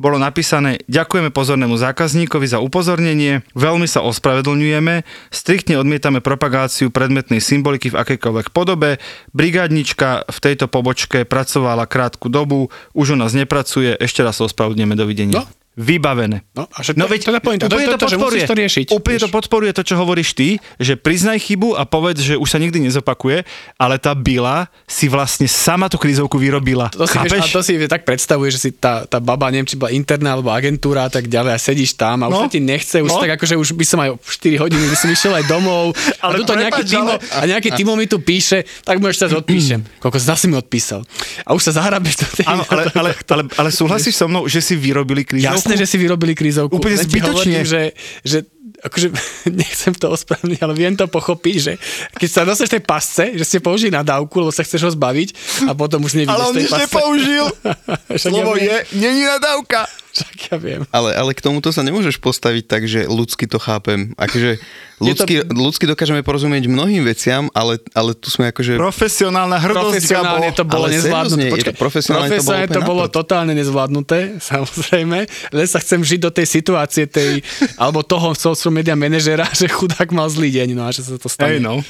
bolo 0.02 0.18
napísané 0.18 0.82
Ďakujeme 0.90 1.30
pozornému 1.30 1.78
zákazníkovi 1.78 2.46
za 2.50 2.58
upozornenie, 2.58 3.46
veľmi 3.54 3.86
sa 3.86 4.02
ospravedlňujeme, 4.02 5.06
striktne 5.30 5.78
odmietame 5.78 6.18
propagáciu 6.18 6.90
predmetnej 6.90 7.38
symboliky 7.38 7.94
v 7.94 7.98
akejkoľvek 8.02 8.50
podobe, 8.50 8.98
brigádnička 9.30 10.26
v 10.26 10.38
tejto 10.42 10.66
pobočke 10.66 11.22
pracovala 11.22 11.86
krátku 11.86 12.26
dobu, 12.26 12.74
už 12.98 13.14
u 13.14 13.16
nás 13.16 13.30
nepracuje, 13.30 13.94
ešte 13.94 14.26
raz 14.26 14.42
sa 14.42 14.50
ospravedlňujeme, 14.50 14.98
dovidenia. 14.98 15.46
No. 15.46 15.61
Vybavené. 15.72 16.44
No, 16.52 16.68
a 16.68 16.84
však 16.84 16.94
to- 16.94 17.08
to 17.08 17.32
je 17.32 17.40
pointa. 17.40 17.64
To 17.64 17.80
je 17.80 17.88
to, 17.88 18.04
že 18.04 18.16
musíš 18.16 18.44
to 18.44 18.52
riešiť. 18.52 18.86
Úplne 18.92 19.18
to 19.18 19.28
podporuje 19.28 19.72
to, 19.72 19.80
čo 19.80 19.96
hovoríš 19.96 20.36
ty, 20.36 20.48
že 20.76 20.94
priznaj 20.94 21.40
chybu 21.40 21.72
a 21.72 21.82
povedz, 21.82 22.20
že 22.20 22.36
už 22.36 22.44
sa 22.44 22.60
nikdy 22.60 22.76
nezopakuje, 22.82 23.48
ale 23.76 23.96
tá 23.96 24.12
Bila 24.12 24.68
si 24.84 25.08
vlastne 25.08 25.48
sama 25.48 25.88
tú 25.88 25.96
krízovku 25.96 26.36
vyrobila. 26.36 26.92
To 26.92 27.08
si, 27.08 27.16
vieš, 27.18 27.40
a 27.42 27.48
to 27.48 27.60
si 27.60 27.74
tak 27.88 28.04
predstavuje, 28.04 28.52
že 28.52 28.60
si 28.60 28.70
tá, 28.70 29.02
tá 29.02 29.16
baba, 29.16 29.48
neviem, 29.48 29.64
či 29.64 29.74
bola 29.74 29.90
interná 29.90 30.36
alebo 30.36 30.52
agentúra 30.52 31.06
a 31.06 31.10
tak 31.10 31.26
ďalej 31.26 31.50
a 31.50 31.58
sedíš 31.58 31.96
tam 31.96 32.20
a 32.20 32.28
už 32.28 32.32
No. 32.32 32.40
sa 32.44 32.52
ti 32.52 32.60
nechce, 32.60 33.00
už 33.00 33.08
No. 33.08 33.18
tak 33.18 33.40
akože 33.40 33.56
už 33.56 33.72
by 33.72 33.84
som 33.84 33.98
aj 33.98 34.10
4 34.20 34.60
hodiny 34.60 34.84
by 34.84 34.94
som 34.94 35.08
išiel 35.08 35.32
aj 35.32 35.44
domov 35.46 35.96
a 36.22 36.28
Ale 36.28 36.36
tuto 36.38 36.52
nejaký 36.54 36.82
ale- 36.92 37.18
a 37.18 37.40
nejaký 37.48 37.72
Timo 37.72 37.96
mi 37.96 38.04
tu 38.04 38.20
píše, 38.20 38.62
tak 38.84 39.00
mu 39.00 39.08
ešte 39.08 39.24
odpíšem. 39.26 39.80
Koľko 40.04 40.18
zase 40.18 40.46
mi 40.46 40.54
odpísal. 40.54 41.00
A 41.42 41.50
už 41.50 41.64
sa 41.64 41.72
zahrabeš 41.74 42.14
do 42.18 42.26
tej... 42.30 42.44
Áno, 42.46 42.62
ale, 42.68 42.92
ale, 43.00 43.10
ale, 43.24 43.42
ale 43.48 43.68
súhlasíš 43.72 44.14
so 44.14 44.28
mnou, 44.28 44.44
že 44.44 44.60
si 44.60 44.76
vyrobili 44.76 45.24
krízovku? 45.24 45.61
Jasné, 45.62 45.78
že 45.78 45.86
si 45.86 45.94
vyrobili 45.94 46.34
krízovku. 46.34 46.74
Úplne 46.74 46.98
Len 46.98 47.06
zbytočne. 47.06 47.30
Hovorím, 47.30 47.62
že, 47.62 47.82
že 48.26 48.38
akože 48.82 49.08
nechcem 49.62 49.94
to 49.94 50.10
ospravedlniť, 50.10 50.58
ale 50.58 50.74
viem 50.74 50.94
to 50.98 51.06
pochopiť, 51.06 51.56
že 51.62 51.72
keď 52.18 52.28
sa 52.28 52.42
dostaneš 52.42 52.74
tej 52.74 52.82
pasce, 52.82 53.24
že 53.38 53.44
ste 53.46 53.58
použili 53.62 53.94
na 53.94 54.02
dávku, 54.02 54.42
lebo 54.42 54.50
sa 54.50 54.66
chceš 54.66 54.82
ho 54.82 54.90
zbaviť 54.90 55.28
a 55.70 55.72
potom 55.78 56.02
už 56.02 56.18
nevidíš 56.18 56.34
Ale 56.34 56.50
on 56.50 56.54
nič 56.58 56.72
nepoužil. 56.74 57.46
Slovo 58.26 58.58
je, 58.58 58.82
není 58.98 59.22
nadávka. 59.22 59.86
Však 60.16 60.52
ja 60.52 60.56
viem. 60.60 60.82
Ale, 60.92 61.16
ale 61.16 61.32
k 61.32 61.40
tomuto 61.40 61.72
sa 61.72 61.80
nemôžeš 61.80 62.20
postaviť 62.20 62.64
tak, 62.68 62.84
že 62.84 63.08
ľudsky 63.08 63.48
to 63.48 63.56
chápem. 63.56 64.12
Akože 64.20 64.60
ľudsky, 65.00 65.40
to... 65.40 65.56
ľudsky 65.56 65.84
dokážeme 65.88 66.20
porozumieť 66.20 66.68
mnohým 66.68 67.00
veciam, 67.00 67.48
ale, 67.56 67.80
ale 67.96 68.12
tu 68.12 68.28
sme 68.28 68.52
akože... 68.52 68.76
Profesionálna 68.76 69.56
hrdosť, 69.56 69.80
Profesionálne 69.88 70.50
to 70.52 70.64
bolo 70.68 70.84
ale 70.84 71.00
nezvládnuté. 71.00 71.32
seriózne, 71.32 71.42
je 71.42 71.52
Počkaj, 71.56 71.72
to 71.72 71.80
profesionálne 71.80 72.28
to 72.28 72.28
bolo 72.28 72.44
profesionálne 72.44 72.76
to 72.76 72.80
bolo 72.84 73.02
totálne 73.08 73.52
nezvládnuté, 73.56 74.18
samozrejme. 74.52 75.18
Len 75.48 75.66
sa 75.66 75.78
chcem 75.80 76.00
žiť 76.04 76.20
do 76.20 76.30
tej 76.30 76.46
situácie 76.46 77.08
tej, 77.08 77.40
alebo 77.82 78.04
toho 78.04 78.36
social 78.36 78.70
media 78.70 78.92
manažera, 78.92 79.48
že 79.48 79.64
chudák 79.72 80.12
mal 80.12 80.28
zlý 80.28 80.52
deň, 80.52 80.68
no 80.76 80.84
a 80.84 80.92
že 80.92 81.08
sa 81.08 81.16
to 81.16 81.32
stane. 81.32 81.56
Hej, 81.56 81.64
no. 81.64 81.80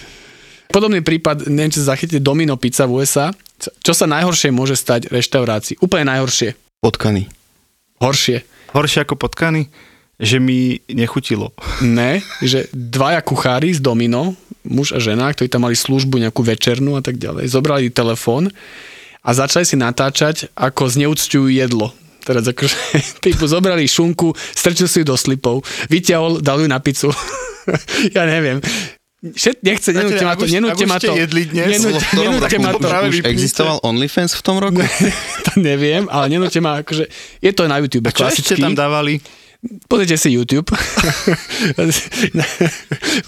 Podobný 0.70 1.04
prípad, 1.04 1.52
neviem, 1.52 1.68
či 1.68 1.84
zachytili 1.84 2.16
Domino 2.16 2.56
Pizza 2.56 2.88
v 2.88 3.02
USA. 3.02 3.28
Čo 3.60 3.92
sa 3.92 4.08
najhoršie 4.08 4.48
môže 4.54 4.72
stať 4.72 5.12
reštaurácii? 5.12 5.84
Úplne 5.84 6.16
najhoršie. 6.16 6.56
Potkany. 6.80 7.41
Horšie. 8.02 8.42
Horšie 8.74 9.06
ako 9.06 9.14
potkany, 9.14 9.70
že 10.18 10.42
mi 10.42 10.82
nechutilo. 10.90 11.54
Ne, 11.86 12.18
že 12.42 12.66
dvaja 12.74 13.22
kuchári 13.22 13.70
z 13.70 13.78
Domino, 13.78 14.34
muž 14.66 14.90
a 14.90 14.98
žena, 14.98 15.30
ktorí 15.30 15.46
tam 15.46 15.70
mali 15.70 15.78
službu 15.78 16.18
nejakú 16.18 16.42
večernú 16.42 16.98
a 16.98 17.02
tak 17.02 17.22
ďalej, 17.22 17.46
zobrali 17.46 17.94
telefón 17.94 18.50
a 19.22 19.30
začali 19.30 19.62
si 19.62 19.78
natáčať, 19.78 20.50
ako 20.58 20.90
zneúcťujú 20.90 21.46
jedlo. 21.54 21.94
Teraz 22.26 22.42
akože 22.42 22.74
typu 23.24 23.46
zobrali 23.46 23.86
šunku, 23.86 24.34
strčili 24.34 24.90
si 24.90 25.02
ju 25.02 25.06
do 25.06 25.14
slipov, 25.14 25.62
vyťahol, 25.86 26.42
dal 26.42 26.58
ju 26.58 26.66
na 26.66 26.82
pizzu. 26.82 27.14
ja 28.16 28.26
neviem. 28.26 28.58
Všet, 29.22 29.62
nechce, 29.62 29.94
nenúďte 29.94 30.24
ma 30.26 30.34
to, 30.34 30.42
už- 30.42 30.50
nenúďte 30.50 30.82
už 30.82 30.90
ma 30.90 30.98
to. 30.98 31.14
jedli 31.14 31.42
dnes, 31.46 31.78
Nenúďte- 31.78 32.58
ma 32.58 32.74
to. 32.74 32.82
práve 32.82 33.06
už 33.06 33.22
vypnite. 33.22 33.30
existoval 33.30 33.78
OnlyFans 33.86 34.34
v 34.34 34.42
tom 34.42 34.58
roku? 34.58 34.82
to 35.46 35.62
neviem, 35.62 36.10
ale 36.10 36.26
nenúďte 36.26 36.58
ma, 36.58 36.82
akože, 36.82 37.06
je 37.38 37.50
to 37.54 37.70
na 37.70 37.78
YouTube 37.78 38.10
Čo 38.10 38.26
ešte 38.26 38.42
klasicky. 38.50 38.58
tam 38.58 38.74
dávali? 38.74 39.22
Pozrite 39.86 40.18
si 40.18 40.34
YouTube. 40.34 40.66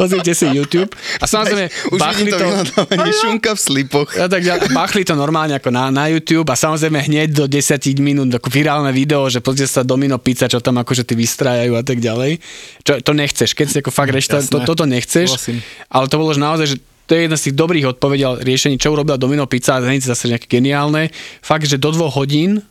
Pozrite 0.00 0.34
si 0.34 0.50
YouTube. 0.50 0.90
A 1.22 1.30
samozrejme, 1.30 1.70
Už 1.94 1.98
bachli 2.02 2.26
to 2.34 2.42
to, 2.74 2.82
šunka 3.22 3.54
v 3.54 3.60
slipoch. 3.62 4.10
a 4.18 4.26
tak 4.26 4.42
ďalej. 4.42 4.74
Bachli 4.74 5.06
to 5.06 5.14
normálne 5.14 5.54
ako 5.54 5.70
na, 5.70 5.94
na 5.94 6.10
YouTube 6.10 6.50
a 6.50 6.58
samozrejme 6.58 7.06
hneď 7.06 7.38
do 7.38 7.46
10 7.46 7.78
minút 8.02 8.34
ako 8.34 8.50
virálne 8.50 8.90
video, 8.90 9.30
že 9.30 9.38
pozrite 9.38 9.70
sa 9.70 9.86
Domino 9.86 10.18
Pizza, 10.18 10.50
čo 10.50 10.58
tam 10.58 10.82
akože 10.82 11.06
ty 11.06 11.14
vystrájajú 11.14 11.78
a 11.78 11.86
tak 11.86 12.02
ďalej. 12.02 12.42
Čo, 12.82 12.98
to 12.98 13.14
nechceš, 13.14 13.54
keď 13.54 13.66
si 13.70 13.76
ako 13.78 13.94
fakt 13.94 14.10
reštaurátor, 14.10 14.50
to, 14.50 14.58
Jasné. 14.58 14.70
toto 14.74 14.84
nechceš. 14.90 15.28
Súhlasím. 15.38 15.62
Ale 15.86 16.10
to 16.10 16.16
bolo 16.18 16.34
naozaj, 16.34 16.66
že 16.66 16.76
to 17.06 17.14
je 17.14 17.30
jedna 17.30 17.38
z 17.38 17.44
tých 17.46 17.56
dobrých 17.62 17.86
odpovedí 17.94 18.26
a 18.26 18.34
riešení, 18.42 18.74
čo 18.82 18.90
urobila 18.90 19.14
Domino 19.14 19.46
Pizza, 19.46 19.78
a 19.78 19.86
hneď 19.86 20.02
zase 20.02 20.26
nejaké 20.26 20.50
geniálne. 20.50 21.14
Fakt, 21.44 21.70
že 21.70 21.78
do 21.78 21.94
dvoch 21.94 22.18
hodín 22.18 22.64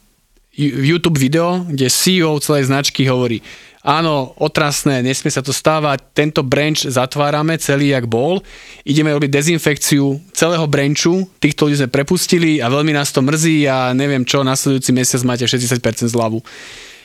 YouTube 0.53 1.17
video, 1.17 1.65
kde 1.65 1.89
CEO 1.89 2.37
celej 2.37 2.69
značky 2.69 3.09
hovorí, 3.09 3.41
áno, 3.81 4.37
otrasné, 4.37 5.01
nesmie 5.01 5.33
sa 5.33 5.41
to 5.41 5.51
stávať, 5.51 6.13
tento 6.13 6.45
branch 6.45 6.85
zatvárame 6.87 7.57
celý, 7.57 7.91
jak 7.91 8.05
bol, 8.05 8.39
ideme 8.85 9.11
robiť 9.11 9.29
dezinfekciu 9.33 10.21
celého 10.31 10.65
branchu, 10.69 11.25
týchto 11.41 11.67
ľudí 11.67 11.81
sme 11.81 11.89
prepustili 11.91 12.61
a 12.61 12.69
veľmi 12.69 12.93
nás 12.93 13.11
to 13.11 13.25
mrzí 13.25 13.65
a 13.65 13.91
neviem 13.91 14.23
čo, 14.23 14.45
nasledujúci 14.45 14.93
mesiac 14.95 15.21
máte 15.25 15.43
60% 15.43 16.07
zľavu. 16.07 16.39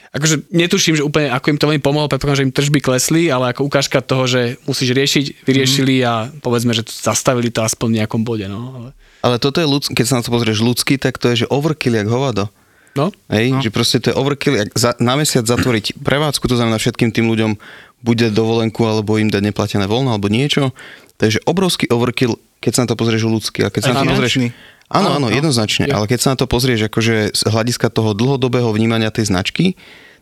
Akože 0.09 0.49
netuším, 0.49 0.97
že 0.97 1.05
úplne 1.05 1.29
ako 1.29 1.53
im 1.53 1.61
to 1.61 1.69
veľmi 1.69 1.85
pomohlo, 1.85 2.09
predpokladám, 2.09 2.41
že 2.41 2.47
im 2.49 2.57
tržby 2.57 2.81
klesli, 2.81 3.29
ale 3.29 3.53
ako 3.53 3.69
ukážka 3.69 4.01
toho, 4.01 4.25
že 4.25 4.57
musíš 4.65 4.97
riešiť, 4.97 5.45
vyriešili 5.45 6.01
a 6.01 6.33
povedzme, 6.41 6.73
že 6.73 6.89
zastavili 6.89 7.53
to 7.53 7.61
aspoň 7.61 7.89
v 7.93 7.97
nejakom 8.01 8.25
bode. 8.25 8.49
No. 8.49 8.73
Ale, 8.73 8.89
Ale 9.21 9.37
toto 9.37 9.61
je 9.61 9.69
ľudský, 9.69 9.93
keď 9.93 10.07
sa 10.09 10.17
na 10.17 10.25
to 10.25 10.33
pozrieš 10.33 10.65
ľudský, 10.65 10.97
tak 10.97 11.21
to 11.21 11.29
je, 11.29 11.45
že 11.45 11.51
overkill 11.53 12.01
jak 12.01 12.09
hovado. 12.09 12.49
No? 12.95 13.13
Hej, 13.29 13.47
no. 13.53 13.61
že 13.61 13.71
proste 13.75 13.99
to 14.01 14.13
je 14.13 14.17
overkill, 14.17 14.55
jak 14.57 14.69
za, 14.77 14.95
na 15.03 15.19
mesiac 15.19 15.45
zatvoriť 15.45 16.01
prevádzku, 16.01 16.45
to 16.49 16.57
znamená 16.57 16.79
všetkým 16.81 17.11
tým 17.13 17.29
ľuďom 17.29 17.59
bude 18.01 18.31
dovolenku 18.31 18.79
alebo 18.87 19.19
im 19.19 19.29
dať 19.29 19.43
neplatené 19.43 19.85
voľno 19.91 20.15
alebo 20.15 20.31
niečo. 20.31 20.71
To 21.19 21.23
je 21.27 21.39
že 21.39 21.45
obrovský 21.45 21.91
overkill, 21.91 22.39
keď 22.63 22.73
sa 22.73 22.81
na 22.87 22.89
to 22.95 22.97
pozrieš 22.97 23.27
ľudský. 23.27 23.67
A 23.67 23.75
keď 23.75 23.91
sa 23.91 23.93
na 23.93 24.07
to 24.07 24.15
pozrieš, 24.15 24.39
áno, 24.39 24.55
Áno, 24.89 25.21
áno, 25.21 25.29
no. 25.29 25.35
jednoznačne. 25.35 25.85
Je. 25.85 25.93
Ale 25.93 26.09
keď 26.09 26.19
sa 26.19 26.29
na 26.33 26.39
to 26.41 26.49
pozrieš 26.49 26.89
akože 26.89 27.37
z 27.37 27.43
hľadiska 27.45 27.93
toho 27.93 28.17
dlhodobého 28.17 28.73
vnímania 28.73 29.13
tej 29.13 29.29
značky, 29.29 29.77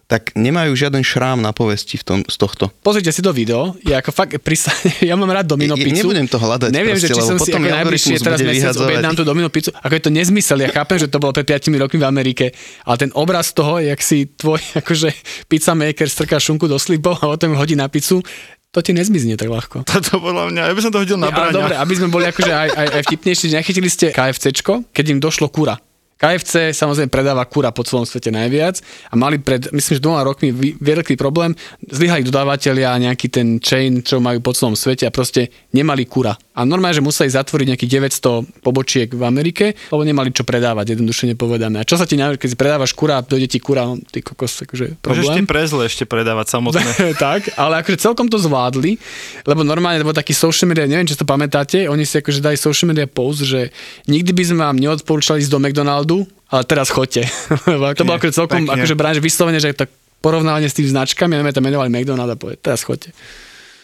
tak 0.06 0.38
nemajú 0.38 0.70
žiaden 0.78 1.02
šrám 1.02 1.42
na 1.42 1.50
povesti 1.50 1.98
v 1.98 2.04
tom, 2.06 2.18
z 2.22 2.36
tohto. 2.38 2.70
Pozrite 2.78 3.10
si 3.10 3.18
to 3.18 3.34
video, 3.34 3.74
je 3.82 3.90
ako 3.90 4.14
fakt, 4.14 4.38
prisa, 4.38 4.70
ja 5.08 5.18
mám 5.18 5.26
rád 5.26 5.50
Domino 5.50 5.74
Ja- 5.74 5.82
ja 5.82 5.86
pizzu. 5.90 6.06
nebudem 6.06 6.26
to 6.30 6.38
hľadať 6.38 6.70
Neviem, 6.70 6.94
že 6.94 7.10
proste, 7.10 7.10
či 7.10 7.18
lebo 7.18 7.26
som 7.26 7.36
si 7.36 7.50
potom 7.50 7.60
ako 7.60 7.74
najbližšie 7.74 8.14
teraz 8.22 8.38
mesiac 8.40 8.74
objednám 8.78 9.14
tú 9.18 9.22
Domino 9.26 9.48
pizzu. 9.50 9.70
Ako 9.74 9.92
je 9.98 10.02
to 10.06 10.10
nezmysel, 10.14 10.58
ja 10.62 10.70
chápem, 10.70 10.96
že 11.02 11.10
to 11.10 11.18
bolo 11.18 11.34
pred 11.34 11.46
5 11.46 11.74
rokmi 11.74 11.98
v 11.98 12.06
Amerike, 12.06 12.46
ale 12.86 12.96
ten 13.02 13.10
obraz 13.18 13.50
toho, 13.50 13.82
jak 13.82 13.98
si 13.98 14.30
tvoj 14.30 14.62
akože 14.80 15.10
pizza 15.50 15.74
maker 15.74 16.06
strká 16.06 16.38
šunku 16.38 16.70
do 16.70 16.78
slipov 16.78 17.18
a 17.18 17.34
potom 17.34 17.58
hodí 17.58 17.74
na 17.74 17.90
pizzu, 17.90 18.22
to 18.70 18.84
ti 18.84 18.92
nezmizne 18.92 19.34
tak 19.34 19.48
ľahko. 19.50 19.82
Toto 19.90 20.22
podľa 20.22 20.54
mňa, 20.54 20.62
ja 20.68 20.72
by 20.76 20.82
som 20.84 20.92
to 20.94 21.02
hodil 21.02 21.18
na 21.18 21.34
Ale 21.34 21.50
dobre, 21.50 21.74
aby 21.74 21.94
sme 21.98 22.12
boli 22.12 22.28
akože 22.28 22.52
aj, 22.52 22.68
aj, 22.76 22.86
aj 22.94 23.02
vtipnejší, 23.10 23.44
nechytili 23.56 23.88
ste 23.90 24.14
KFCčko, 24.14 24.92
keď 24.94 25.04
im 25.16 25.18
došlo 25.18 25.48
kura. 25.50 25.80
KFC 26.16 26.72
samozrejme 26.72 27.12
predáva 27.12 27.44
kura 27.44 27.68
po 27.76 27.84
celom 27.84 28.08
svete 28.08 28.32
najviac 28.32 28.80
a 29.12 29.14
mali 29.20 29.36
pred, 29.36 29.68
myslím, 29.68 30.00
že 30.00 30.02
dvoma 30.02 30.24
rokmi 30.24 30.48
veľký 30.80 31.12
problém, 31.20 31.52
zlyhali 31.84 32.24
dodávateľia 32.24 32.96
a 32.96 33.02
nejaký 33.04 33.28
ten 33.28 33.60
chain, 33.60 34.00
čo 34.00 34.16
majú 34.16 34.40
po 34.40 34.56
celom 34.56 34.72
svete 34.72 35.04
a 35.04 35.12
proste 35.12 35.52
nemali 35.76 36.08
kura. 36.08 36.32
A 36.56 36.64
normálne, 36.64 36.96
že 36.96 37.04
museli 37.04 37.28
zatvoriť 37.28 37.76
nejakých 37.76 38.16
900 38.16 38.64
pobočiek 38.64 39.12
v 39.12 39.22
Amerike, 39.28 39.76
lebo 39.92 40.00
nemali 40.08 40.32
čo 40.32 40.48
predávať, 40.48 40.96
jednoduše 40.96 41.28
nepovedané. 41.36 41.84
A 41.84 41.88
čo 41.88 42.00
sa 42.00 42.08
ti, 42.08 42.16
najviac, 42.16 42.40
keď 42.40 42.48
si 42.48 42.56
predávaš 42.56 42.96
kura, 42.96 43.20
dojde 43.20 43.52
ti 43.52 43.60
kura, 43.60 43.84
no, 43.84 44.00
ty 44.00 44.24
kokos, 44.24 44.64
akože 44.64 44.96
Môžeš 44.96 45.04
problém. 45.04 45.36
tie 45.36 45.44
prezle 45.44 45.82
ešte 45.84 46.08
predávať 46.08 46.56
samotné. 46.56 46.80
tak, 47.20 47.52
ale 47.60 47.84
akože 47.84 48.00
celkom 48.00 48.32
to 48.32 48.40
zvládli, 48.40 48.96
lebo 49.44 49.68
normálne 49.68 50.00
bol 50.00 50.16
taký 50.16 50.32
social 50.32 50.64
media, 50.64 50.88
neviem, 50.88 51.04
či 51.04 51.12
to 51.12 51.28
pamätáte, 51.28 51.84
oni 51.92 52.08
si 52.08 52.16
akože 52.16 52.40
dali 52.40 52.56
social 52.56 52.88
media 52.88 53.04
post, 53.04 53.44
že 53.44 53.68
nikdy 54.08 54.32
by 54.32 54.42
sme 54.48 54.60
vám 54.64 54.80
neodporúčali 54.80 55.44
ísť 55.44 55.52
do 55.52 55.60
McDonaldu, 56.06 56.30
ale 56.46 56.62
teraz 56.64 56.88
chodte. 56.94 57.26
To 57.98 58.06
bolo 58.06 58.16
akože 58.18 58.34
celkom 58.34 58.62
pekne. 58.64 58.78
akože 58.78 58.94
branž 58.94 59.18
vyslovene, 59.18 59.58
že 59.58 59.74
tak 59.74 59.90
porovnávanie 60.22 60.70
s 60.70 60.78
tými 60.78 60.90
značkami, 60.94 61.34
a 61.34 61.38
neviem, 61.42 61.54
tam 61.54 61.66
menovali 61.66 61.90
McDonald 61.90 62.30
a 62.30 62.38
povedať, 62.38 62.58
teraz 62.62 62.86
chodte. 62.86 63.10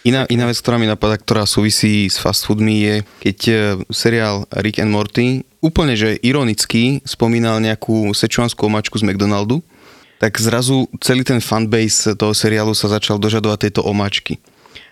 Iná, 0.03 0.27
iná 0.27 0.51
vec, 0.51 0.59
ktorá 0.59 0.83
mi 0.83 0.91
napadá, 0.91 1.15
ktorá 1.15 1.47
súvisí 1.47 2.11
s 2.11 2.19
fast 2.19 2.43
foodmi 2.43 2.83
je, 2.83 2.95
keď 3.23 3.39
e, 3.47 3.55
seriál 3.95 4.51
Rick 4.51 4.83
and 4.83 4.91
Morty 4.91 5.47
úplne, 5.63 5.95
že 5.95 6.19
ironicky 6.27 6.99
spomínal 7.07 7.63
nejakú 7.63 8.11
sečuanskú 8.11 8.67
omačku 8.67 8.99
z 8.99 9.07
McDonaldu, 9.07 9.63
tak 10.19 10.43
zrazu 10.43 10.91
celý 10.99 11.23
ten 11.23 11.39
fanbase 11.39 12.19
toho 12.19 12.35
seriálu 12.35 12.75
sa 12.75 12.91
začal 12.91 13.23
dožadovať 13.23 13.71
tejto 13.71 13.87
omáčky. 13.87 14.43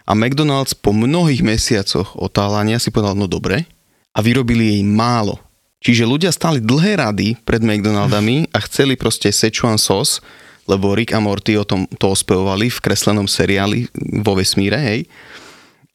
A 0.07 0.15
McDonald's 0.15 0.79
po 0.79 0.95
mnohých 0.95 1.43
mesiacoch 1.43 2.15
otálania 2.15 2.79
si 2.79 2.95
povedal, 2.95 3.19
no 3.19 3.27
dobre, 3.27 3.67
a 4.15 4.19
vyrobili 4.23 4.79
jej 4.79 4.83
málo. 4.87 5.50
Čiže 5.81 6.05
ľudia 6.05 6.29
stáli 6.29 6.61
dlhé 6.61 7.01
rady 7.01 7.41
pred 7.41 7.65
McDonaldami 7.65 8.53
a 8.53 8.61
chceli 8.69 9.01
proste 9.01 9.33
Szechuan 9.33 9.81
sauce, 9.81 10.21
lebo 10.69 10.93
Rick 10.93 11.17
a 11.17 11.21
Morty 11.25 11.57
o 11.57 11.65
tom 11.65 11.89
to 11.97 12.13
ospevovali 12.13 12.69
v 12.69 12.83
kreslenom 12.85 13.25
seriáli 13.25 13.89
vo 14.21 14.37
vesmíre, 14.37 14.77
hej. 14.77 15.01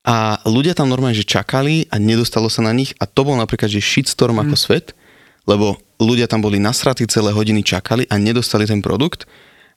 A 0.05 0.41
ľudia 0.45 0.73
tam 0.73 0.89
normálne, 0.89 1.17
že 1.17 1.25
čakali 1.25 1.85
a 1.93 2.01
nedostalo 2.01 2.49
sa 2.49 2.65
na 2.65 2.73
nich 2.73 2.97
a 2.97 3.05
to 3.05 3.25
bol 3.25 3.37
napríklad, 3.37 3.69
že 3.69 3.81
shitstorm 3.81 4.41
ako 4.41 4.57
svet, 4.57 4.97
lebo 5.45 5.77
ľudia 6.01 6.25
tam 6.25 6.41
boli 6.41 6.57
nasratí 6.57 7.05
celé 7.05 7.29
hodiny, 7.29 7.61
čakali 7.61 8.09
a 8.09 8.17
nedostali 8.17 8.65
ten 8.65 8.81
produkt 8.81 9.29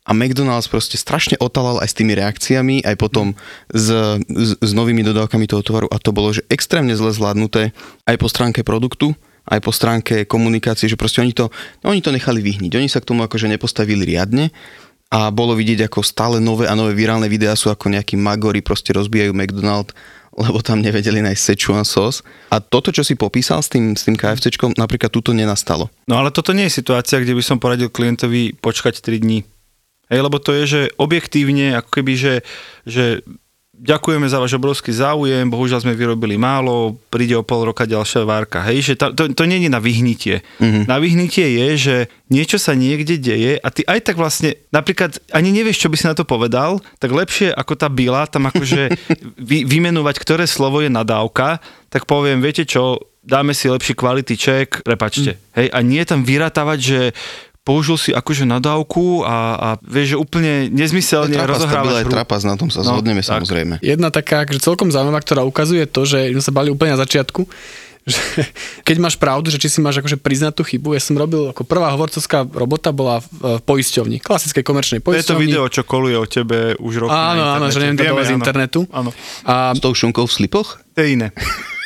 a 0.09 0.17
McDonald's 0.17 0.73
proste 0.73 0.97
strašne 0.97 1.37
otalal 1.37 1.85
aj 1.85 1.93
s 1.93 1.97
tými 2.01 2.17
reakciami, 2.17 2.81
aj 2.81 2.97
potom 2.97 3.37
s, 3.69 3.93
s, 4.25 4.51
s 4.57 4.71
novými 4.73 5.05
dodávkami 5.05 5.45
toho 5.45 5.61
tovaru 5.61 5.89
a 5.93 6.01
to 6.01 6.17
bolo, 6.17 6.33
že 6.33 6.45
extrémne 6.49 6.97
zle 6.97 7.13
zvládnuté 7.13 7.77
aj 8.09 8.17
po 8.17 8.29
stránke 8.33 8.65
produktu, 8.65 9.13
aj 9.49 9.61
po 9.65 9.73
stránke 9.73 10.29
komunikácie, 10.29 10.87
že 10.89 11.01
proste 11.01 11.25
oni 11.25 11.33
to, 11.33 11.49
oni 11.85 12.05
to 12.05 12.13
nechali 12.13 12.45
vyhniť. 12.45 12.73
Oni 12.77 12.89
sa 12.89 13.01
k 13.01 13.09
tomu 13.09 13.25
akože 13.25 13.49
nepostavili 13.49 14.05
riadne 14.05 14.53
a 15.09 15.33
bolo 15.33 15.57
vidieť, 15.57 15.89
ako 15.89 16.05
stále 16.05 16.37
nové 16.37 16.69
a 16.69 16.77
nové 16.77 16.93
virálne 16.93 17.33
videá 17.33 17.57
sú 17.57 17.73
ako 17.73 17.89
nejakí 17.89 18.21
magori 18.21 18.61
proste 18.61 18.93
rozbijajú 18.93 19.33
McDonald, 19.33 19.97
lebo 20.45 20.61
tam 20.61 20.85
nevedeli 20.85 21.25
nájsť 21.25 21.41
Szechuan 21.41 21.89
sauce. 21.89 22.21
A 22.53 22.61
toto, 22.61 22.93
čo 22.93 23.01
si 23.03 23.17
popísal 23.17 23.65
s 23.65 23.73
tým, 23.73 23.97
s 23.97 24.05
tým 24.05 24.15
KFCčkom, 24.15 24.77
napríklad 24.77 25.09
tuto 25.09 25.33
nenastalo. 25.33 25.89
No 26.05 26.21
ale 26.21 26.29
toto 26.31 26.53
nie 26.53 26.69
je 26.69 26.79
situácia, 26.79 27.19
kde 27.19 27.35
by 27.35 27.43
som 27.43 27.59
poradil 27.59 27.89
klientovi 27.89 28.55
počkať 28.61 29.01
3 29.01 29.25
dní. 29.25 29.43
Hej, 30.09 30.21
lebo 30.25 30.41
to 30.41 30.57
je, 30.57 30.65
že 30.65 30.81
objektívne, 30.97 31.77
ako 31.77 32.01
keby, 32.01 32.13
že, 32.17 32.35
že 32.89 33.21
ďakujeme 33.79 34.27
za 34.27 34.43
váš 34.43 34.59
obrovský 34.59 34.91
záujem, 34.91 35.47
bohužiaľ 35.47 35.87
sme 35.87 35.95
vyrobili 35.95 36.35
málo, 36.35 36.99
príde 37.09 37.39
o 37.39 37.47
pol 37.47 37.71
roka 37.71 37.87
ďalšia 37.87 38.27
várka. 38.27 38.61
Hej, 38.67 38.93
že 38.93 38.95
ta, 38.99 39.15
to, 39.15 39.31
to 39.31 39.45
nie 39.47 39.63
je 39.63 39.71
na 39.71 39.79
vyhnitie. 39.79 40.43
Mm-hmm. 40.59 40.85
Na 40.91 40.99
vyhnitie 40.99 41.47
je, 41.47 41.69
že 41.79 41.97
niečo 42.29 42.59
sa 42.59 42.75
niekde 42.75 43.17
deje 43.17 43.57
a 43.63 43.69
ty 43.71 43.87
aj 43.87 44.03
tak 44.03 44.17
vlastne, 44.19 44.59
napríklad 44.75 45.23
ani 45.31 45.55
nevieš, 45.55 45.87
čo 45.87 45.91
by 45.91 45.97
si 45.97 46.11
na 46.11 46.19
to 46.19 46.27
povedal, 46.27 46.83
tak 46.99 47.15
lepšie 47.15 47.55
ako 47.55 47.79
tá 47.79 47.87
byla, 47.87 48.27
tam 48.27 48.51
akože 48.51 48.93
vy, 49.49 49.65
vymenovať, 49.65 50.17
ktoré 50.19 50.45
slovo 50.51 50.83
je 50.83 50.91
nadávka, 50.91 51.63
tak 51.89 52.05
poviem, 52.05 52.43
viete 52.43 52.67
čo, 52.67 52.99
dáme 53.29 53.53
si 53.53 53.69
lepší 53.69 53.93
quality 53.93 54.35
check, 54.41 54.81
prepačte. 54.81 55.37
Mm. 55.37 55.41
Hej, 55.61 55.67
a 55.69 55.79
nie 55.85 56.03
tam 56.09 56.21
vyratávať, 56.25 56.79
že 56.81 57.01
použil 57.69 57.97
si 57.97 58.11
akože 58.11 58.45
nadávku 58.45 59.21
a, 59.21 59.37
a 59.55 59.69
vieš, 59.79 60.09
že 60.11 60.19
úplne 60.19 60.53
nezmyselne 60.69 61.31
Trapas, 61.31 61.45
tá 61.45 61.53
rozohrávaš 61.53 61.85
byla 61.87 61.99
je 61.99 62.07
hru. 62.07 62.15
trapas, 62.15 62.41
na 62.43 62.55
tom 62.55 62.69
sa 62.69 62.81
No, 62.81 62.89
zhodneme 62.91 63.21
tak. 63.21 63.29
samozrejme. 63.37 63.75
Jedna 63.79 64.09
taká, 64.09 64.43
že 64.43 64.57
celkom 64.59 64.89
zaujímavá, 64.89 65.21
ktorá 65.21 65.43
ukazuje 65.43 65.85
to, 65.85 66.03
že 66.03 66.31
sme 66.31 66.41
sa 66.41 66.51
bali 66.51 66.69
úplne 66.69 66.97
na 66.97 66.99
začiatku, 66.99 67.45
že 68.09 68.25
keď 68.83 68.97
máš 68.99 69.15
pravdu, 69.15 69.49
že 69.49 69.61
či 69.61 69.69
si 69.69 69.79
máš 69.79 70.01
akože 70.01 70.17
priznať 70.17 70.53
tú 70.55 70.65
chybu, 70.65 70.97
ja 70.97 71.03
som 71.03 71.13
robil 71.13 71.45
ako 71.47 71.61
prvá 71.63 71.93
hovorcovská 71.93 72.49
robota 72.49 72.89
bola 72.89 73.21
v, 73.21 73.29
v 73.29 73.61
poisťovni, 73.61 74.17
klasickej 74.19 74.65
komerčnej 74.65 74.99
To 74.99 75.13
je 75.13 75.21
to 75.21 75.37
poisťovni. 75.37 75.45
video, 75.45 75.65
čo 75.67 75.85
koluje 75.85 76.17
o 76.17 76.25
tebe 76.25 76.73
už 76.75 77.05
roky 77.05 77.13
Áno, 77.13 77.43
na 77.43 77.53
áno, 77.55 77.69
že 77.69 77.85
neviem 77.85 78.01
to 78.01 78.25
z 78.25 78.33
internetu. 78.33 78.81
Áno, 78.89 79.13
A 79.45 79.71
S 79.71 79.79
tou 79.79 79.93
šunkou 79.93 80.25
v 80.25 80.33
slipoch? 80.33 80.81
to 80.91 80.99
je 80.99 81.09
iné. 81.15 81.29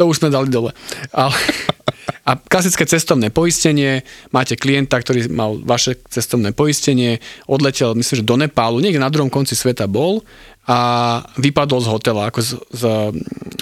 to 0.00 0.08
už 0.08 0.24
sme 0.24 0.32
dali 0.32 0.48
dole. 0.48 0.72
Ale, 1.12 1.36
a 2.28 2.40
klasické 2.40 2.88
cestovné 2.88 3.28
poistenie, 3.28 4.00
máte 4.32 4.56
klienta, 4.56 4.96
ktorý 4.96 5.28
mal 5.28 5.60
vaše 5.60 6.00
cestovné 6.08 6.56
poistenie, 6.56 7.20
odletel, 7.44 7.92
myslím, 7.92 8.24
že 8.24 8.24
do 8.24 8.40
Nepálu, 8.40 8.80
niekde 8.80 8.96
na 8.96 9.12
druhom 9.12 9.28
konci 9.28 9.52
sveta 9.52 9.84
bol 9.84 10.24
a 10.64 10.78
vypadol 11.36 11.84
z 11.84 11.88
hotela, 11.92 12.32
ako 12.32 12.40
z, 12.40 12.50
z, 12.72 12.82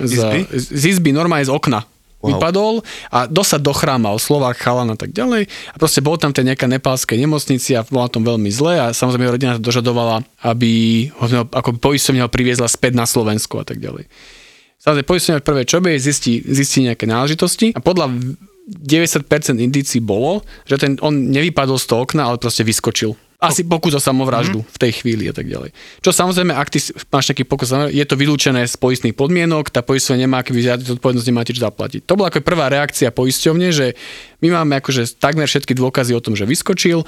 z, 0.07 0.13
Izby? 0.15 0.41
z 0.55 0.83
izby, 0.95 1.11
normálne 1.11 1.43
z 1.43 1.51
okna. 1.51 1.83
Wow. 2.19 2.35
Vypadol 2.35 2.83
a 3.15 3.31
dosad 3.31 3.63
dochrámal 3.63 4.19
Slovák, 4.19 4.59
chalan 4.59 4.91
a 4.91 4.99
tak 4.99 5.15
ďalej. 5.15 5.47
A 5.47 5.77
proste 5.79 6.03
bol 6.03 6.19
tam 6.19 6.35
tej 6.35 6.51
nejaká 6.51 6.67
nepálskej 6.67 7.15
nemocnici 7.15 7.79
a 7.79 7.87
bola 7.87 8.11
tom 8.11 8.27
veľmi 8.27 8.51
zle 8.51 8.75
a 8.75 8.87
samozrejme 8.91 9.23
jeho 9.23 9.35
rodina 9.39 9.55
sa 9.55 9.63
dožadovala, 9.63 10.27
aby 10.43 11.07
ho 11.15 11.47
ako 11.47 11.79
poisťovňa 11.79 12.27
ho 12.27 12.31
priviezla 12.31 12.67
späť 12.67 12.99
na 12.99 13.07
Slovensku 13.07 13.63
a 13.63 13.65
tak 13.67 13.79
ďalej. 13.79 14.11
Samozrejme, 14.89 15.05
poistenie 15.05 15.45
prvé 15.45 15.69
čo 15.69 15.85
bude, 15.85 16.01
zistí, 16.01 16.41
zistí 16.49 16.81
nejaké 16.81 17.05
náležitosti 17.05 17.77
a 17.77 17.81
podľa 17.85 18.09
90% 18.09 19.61
indícií 19.61 20.01
bolo, 20.01 20.41
že 20.65 20.81
ten, 20.81 20.97
on 21.05 21.29
nevypadol 21.29 21.77
z 21.77 21.93
toho 21.93 22.09
okna, 22.09 22.25
ale 22.25 22.41
proste 22.41 22.65
vyskočil. 22.65 23.13
Asi 23.37 23.69
pokus 23.69 23.93
o 23.93 24.01
samovraždu 24.01 24.65
v 24.65 24.79
tej 24.81 25.05
chvíli 25.05 25.29
a 25.29 25.37
tak 25.37 25.45
ďalej. 25.45 25.77
Čo 26.01 26.09
samozrejme, 26.17 26.57
ak 26.57 26.73
ty 26.73 26.81
máš 27.13 27.29
taký 27.29 27.45
pokus, 27.45 27.69
je 27.69 28.01
to 28.09 28.17
vylúčené 28.17 28.65
z 28.65 28.81
poistných 28.81 29.13
podmienok, 29.13 29.69
tá 29.69 29.85
poisťovňa 29.85 30.25
nemá 30.25 30.41
aký 30.41 30.57
vyziať 30.57 30.89
zodpovednosť, 30.89 31.29
nemáte 31.29 31.53
čo 31.53 31.69
zaplatiť. 31.69 32.09
To 32.09 32.17
bola 32.17 32.33
ako 32.33 32.41
prvá 32.41 32.73
reakcia 32.73 33.13
poisťovne, 33.13 33.69
že 33.69 33.93
my 34.41 34.57
máme 34.57 34.81
akože 34.81 35.21
takmer 35.21 35.45
všetky 35.45 35.77
dôkazy 35.77 36.17
o 36.17 36.25
tom, 36.25 36.33
že 36.33 36.49
vyskočil, 36.49 37.05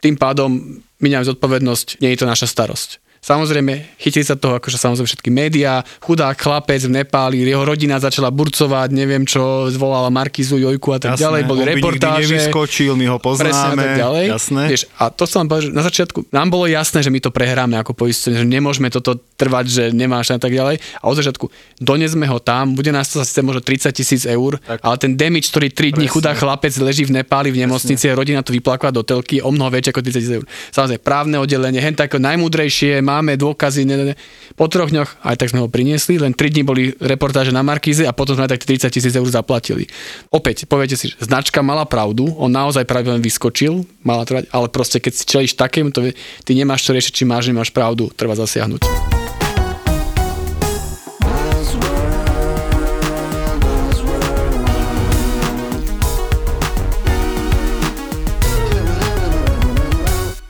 tým 0.00 0.16
pádom 0.16 0.80
my 0.80 1.08
zodpovednosť, 1.12 2.00
nie 2.00 2.16
je 2.16 2.24
to 2.24 2.26
naša 2.26 2.48
starosť. 2.48 3.04
Samozrejme, 3.20 3.96
chytili 3.96 4.22
sa 4.22 4.34
toho 4.34 4.56
akože 4.56 4.74
samozrejme 4.74 5.04
všetky 5.06 5.28
médiá, 5.28 5.74
chudák 5.98 6.34
chlapec 6.34 6.80
v 6.80 6.92
Nepáli, 6.94 7.42
jeho 7.42 7.60
rodina 7.60 7.98
začala 7.98 8.30
burcovať, 8.30 8.88
neviem 8.90 9.22
čo, 9.22 9.40
zvolala 9.68 10.08
Markizu, 10.08 10.56
Jojku 10.56 10.88
a 10.90 10.98
tak 10.98 11.10
Jasné, 11.12 11.22
ďalej, 11.22 11.40
boli 11.44 11.60
reportáže. 11.66 12.24
nevyskočil, 12.24 12.92
my 12.92 13.06
ho 13.06 13.18
Presne 13.18 13.34
a 13.42 13.52
poznáme. 13.68 13.76
tak 13.76 13.90
ďalej. 13.96 14.24
Jasné. 14.28 14.62
Vieš, 14.66 14.82
a 14.94 15.04
to 15.08 15.24
som 15.24 15.44
povedal, 15.44 15.70
na 15.70 15.82
začiatku 15.82 16.30
nám 16.30 16.48
bolo 16.48 16.64
jasné, 16.64 17.00
že 17.00 17.10
my 17.10 17.18
to 17.18 17.28
prehráme 17.28 17.74
ako 17.76 17.92
poistenie, 17.92 18.38
že 18.38 18.46
nemôžeme 18.46 18.88
toto 18.88 19.18
trvať, 19.34 19.64
že 19.66 19.82
nemáš 19.90 20.30
a 20.30 20.38
tak 20.38 20.50
ďalej. 20.50 20.78
A 20.96 21.04
od 21.04 21.16
začiatku 21.16 21.46
donesme 21.76 22.24
ho 22.24 22.38
tam, 22.38 22.72
bude 22.72 22.88
nás 22.88 23.06
to 23.06 23.18
zase 23.18 23.40
možno 23.40 23.60
30 23.60 23.92
tisíc 23.92 24.22
eur, 24.24 24.56
Tak. 24.58 24.78
ale 24.80 24.96
ten 24.96 25.12
damage, 25.14 25.48
ktorý 25.48 25.68
3 25.68 25.92
dní 25.92 26.06
Presne. 26.06 26.14
chudá 26.14 26.30
chlapec 26.32 26.72
leží 26.78 27.02
v 27.02 27.12
Nepáli 27.14 27.50
v 27.50 27.60
nemocnici 27.60 28.06
a 28.06 28.14
rodina 28.14 28.40
to 28.40 28.50
vyplakla 28.50 28.88
do 28.90 29.02
telky, 29.02 29.38
o 29.38 29.50
mnoho 29.50 29.68
väčšie 29.70 29.90
ako 29.90 30.00
30 30.00 30.14
tisíc 30.14 30.32
eur. 30.32 30.44
Samozrejme, 30.70 31.00
právne 31.00 31.36
oddelenie, 31.36 31.78
hen 31.78 31.92
tako 31.92 32.18
najmúdrejšie, 32.18 33.00
máme 33.08 33.40
dôkazy, 33.40 33.88
ne, 33.88 34.12
ne, 34.12 34.14
po 34.52 34.68
troch 34.68 34.92
dňoch 34.92 35.24
aj 35.24 35.36
tak 35.40 35.48
sme 35.48 35.64
ho 35.64 35.72
priniesli, 35.72 36.20
len 36.20 36.36
3 36.36 36.52
dní 36.52 36.62
boli 36.68 36.92
reportáže 37.00 37.48
na 37.48 37.64
Markíze 37.64 38.04
a 38.04 38.12
potom 38.12 38.36
sme 38.36 38.44
aj 38.44 38.60
tak 38.60 38.68
30 38.68 38.92
tisíc 38.92 39.14
eur 39.16 39.28
zaplatili. 39.32 39.88
Opäť, 40.28 40.68
poviete 40.68 41.00
si, 41.00 41.16
značka 41.16 41.64
mala 41.64 41.88
pravdu, 41.88 42.28
on 42.36 42.52
naozaj 42.52 42.84
len 42.84 43.24
vyskočil, 43.24 43.88
mala 44.04 44.28
trvať, 44.28 44.52
ale 44.52 44.68
proste 44.68 45.00
keď 45.00 45.12
si 45.16 45.24
čelíš 45.24 45.56
takým, 45.56 45.88
to 45.88 46.12
ty 46.44 46.52
nemáš 46.52 46.84
čo 46.84 46.92
riešiť, 46.92 47.12
či 47.14 47.24
máš, 47.24 47.48
nemáš 47.48 47.72
pravdu, 47.72 48.12
treba 48.12 48.36
zasiahnuť. 48.36 48.84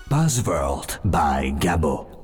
Buzzworld 0.08 1.00
by 1.08 1.56
Gabo 1.56 2.17